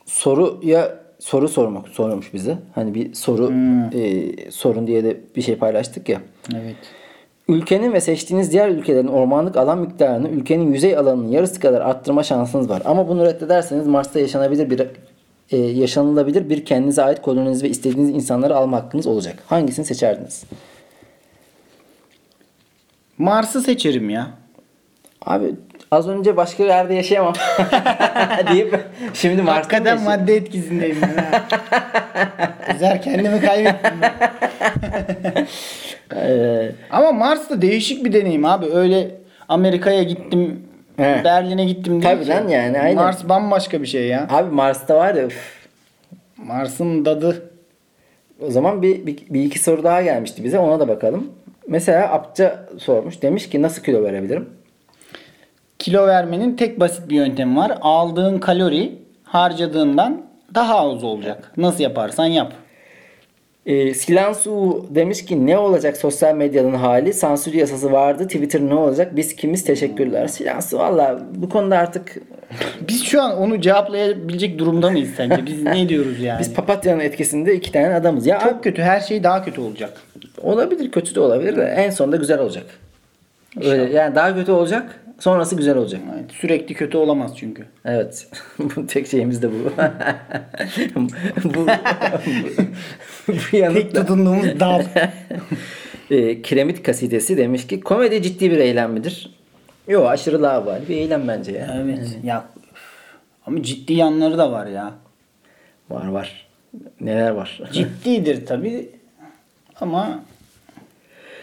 [0.06, 2.58] soruya soru sormak sormuş bize.
[2.74, 3.52] Hani bir soru
[3.94, 6.20] e, sorun diye de bir şey paylaştık ya.
[6.54, 6.76] Evet.
[7.48, 12.68] Ülkenin ve seçtiğiniz diğer ülkelerin ormanlık alan miktarını ülkenin yüzey alanının yarısı kadar arttırma şansınız
[12.68, 12.82] var.
[12.84, 14.86] Ama bunu reddederseniz Mars'ta yaşanabilir bir
[15.50, 19.42] e, yaşanılabilir bir kendinize ait koloniniz ve istediğiniz insanları alma hakkınız olacak.
[19.46, 20.44] Hangisini seçerdiniz?
[23.18, 24.30] Mars'ı seçerim ya.
[25.26, 25.54] Abi
[25.90, 27.34] az önce başka yerde yaşayamam
[28.52, 28.80] deyip
[29.14, 31.44] şimdi Mars'ta Hakikaten madde etkisindeyim ben ha.
[32.74, 33.92] Ezer kendimi kaybettim.
[36.16, 38.66] Ee, Ama Mars da değişik bir deneyim abi.
[38.66, 39.10] Öyle
[39.48, 40.62] Amerika'ya gittim,
[40.96, 41.20] He.
[41.24, 42.30] Berlin'e gittim değil Tabii ki.
[42.30, 42.94] lan yani, aynen.
[42.96, 44.26] Mars bambaşka bir şey ya.
[44.30, 45.58] abi Mars'ta var ya üf.
[46.36, 47.50] Mars'ın dadı.
[48.46, 50.58] O zaman bir, bir, bir iki soru daha gelmişti bize.
[50.58, 51.30] Ona da bakalım.
[51.68, 53.22] Mesela Apça sormuş.
[53.22, 54.48] Demiş ki nasıl kilo verebilirim?
[55.78, 57.78] Kilo vermenin tek basit bir yöntemi var.
[57.80, 58.92] Aldığın kalori
[59.24, 60.22] harcadığından
[60.54, 61.52] daha az olacak.
[61.56, 62.52] Nasıl yaparsan yap.
[63.68, 67.12] Ee, Silansu demiş ki ne olacak sosyal medyanın hali?
[67.12, 68.26] Sansür yasası vardı.
[68.26, 69.16] Twitter ne olacak?
[69.16, 69.64] Biz kimiz?
[69.64, 70.26] Teşekkürler.
[70.26, 72.16] Silansu valla bu konuda artık
[72.88, 75.46] Biz şu an onu cevaplayabilecek durumda mıyız sence?
[75.46, 76.40] Biz ne diyoruz yani?
[76.40, 78.26] biz papatya'nın etkisinde iki tane adamız.
[78.26, 78.82] Ya Çok kötü.
[78.82, 79.92] Her şey daha kötü olacak.
[80.42, 82.66] olabilir kötü de olabilir de en sonunda güzel olacak.
[83.64, 85.00] Öyle, yani daha kötü olacak.
[85.18, 86.00] Sonrası güzel olacak.
[86.14, 87.66] Evet, sürekli kötü olamaz çünkü.
[87.84, 88.28] Evet.
[88.88, 89.54] tek şeyimiz de bu.
[90.94, 91.08] bu,
[91.44, 91.66] bu,
[93.28, 93.32] bu
[93.74, 94.82] Tek tutunduğumuz dal.
[96.10, 99.30] Ee, Kiremit kasidesi demiş ki komedi ciddi bir eylem midir?
[99.88, 101.82] Yok aşırı lavabali bir eylem bence ya.
[101.84, 102.18] evet.
[102.24, 102.44] Ya
[103.46, 104.94] ama ciddi yanları da var ya.
[105.90, 106.46] Var var.
[107.00, 107.60] Neler var?
[107.72, 108.90] Ciddidir tabi
[109.80, 110.20] ama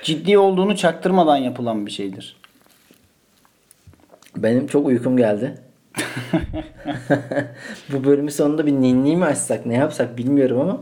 [0.03, 2.35] ciddi olduğunu çaktırmadan yapılan bir şeydir.
[4.37, 5.55] Benim çok uykum geldi.
[7.93, 10.79] Bu bölümün sonunda bir ninni mi açsak ne yapsak bilmiyorum ama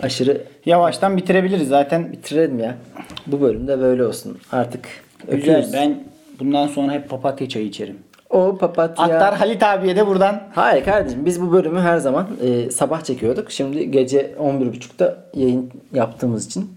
[0.00, 2.12] aşırı Yavaştan bitirebiliriz zaten.
[2.12, 2.76] bitirelim ya.
[3.26, 4.38] Bu bölümde böyle olsun.
[4.52, 4.84] Artık
[5.20, 5.38] Güzel.
[5.38, 5.72] öpüyoruz.
[5.72, 6.04] Ben
[6.40, 7.98] bundan sonra hep papatya çayı içerim.
[8.30, 9.04] O papatya.
[9.04, 13.50] Aktar Halit abiye de buradan Hayır kardeşim biz bu bölümü her zaman e, sabah çekiyorduk.
[13.50, 16.70] Şimdi gece 11.30'da yayın yaptığımız için.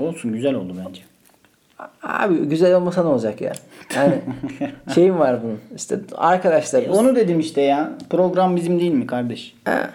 [0.00, 1.00] olsun güzel oldu bence.
[2.02, 3.52] Abi güzel olmasa ne olacak ya?
[3.96, 4.14] Yani
[4.94, 5.58] şeyim var bunun.
[5.76, 6.98] İşte arkadaşlarımız.
[6.98, 7.92] Onu dedim işte ya.
[8.10, 9.54] Program bizim değil mi kardeş?
[9.64, 9.90] Ha.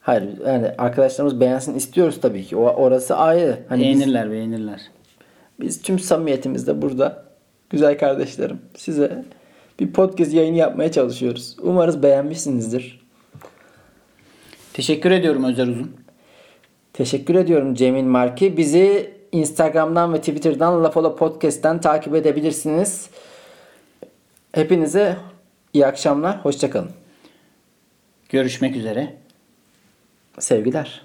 [0.00, 2.56] Hayır yani arkadaşlarımız beğensin istiyoruz tabii ki.
[2.56, 3.58] O orası ayrı.
[3.68, 4.80] Hani biz, beğenirler beğenirler.
[5.60, 7.24] biz tüm samimiyetimizde burada
[7.70, 9.24] güzel kardeşlerim size
[9.80, 11.56] bir podcast yayını yapmaya çalışıyoruz.
[11.62, 13.02] Umarız beğenmişsinizdir.
[14.72, 15.96] Teşekkür ediyorum Özer Uzun.
[16.92, 18.56] Teşekkür ediyorum Cemil Marki.
[18.56, 23.10] Bizi Instagram'dan ve Twitter'dan Lafola Podcast'ten takip edebilirsiniz.
[24.52, 25.16] Hepinize
[25.72, 26.44] iyi akşamlar.
[26.44, 26.90] Hoşçakalın.
[28.28, 29.14] Görüşmek üzere.
[30.38, 31.02] Sevgiler.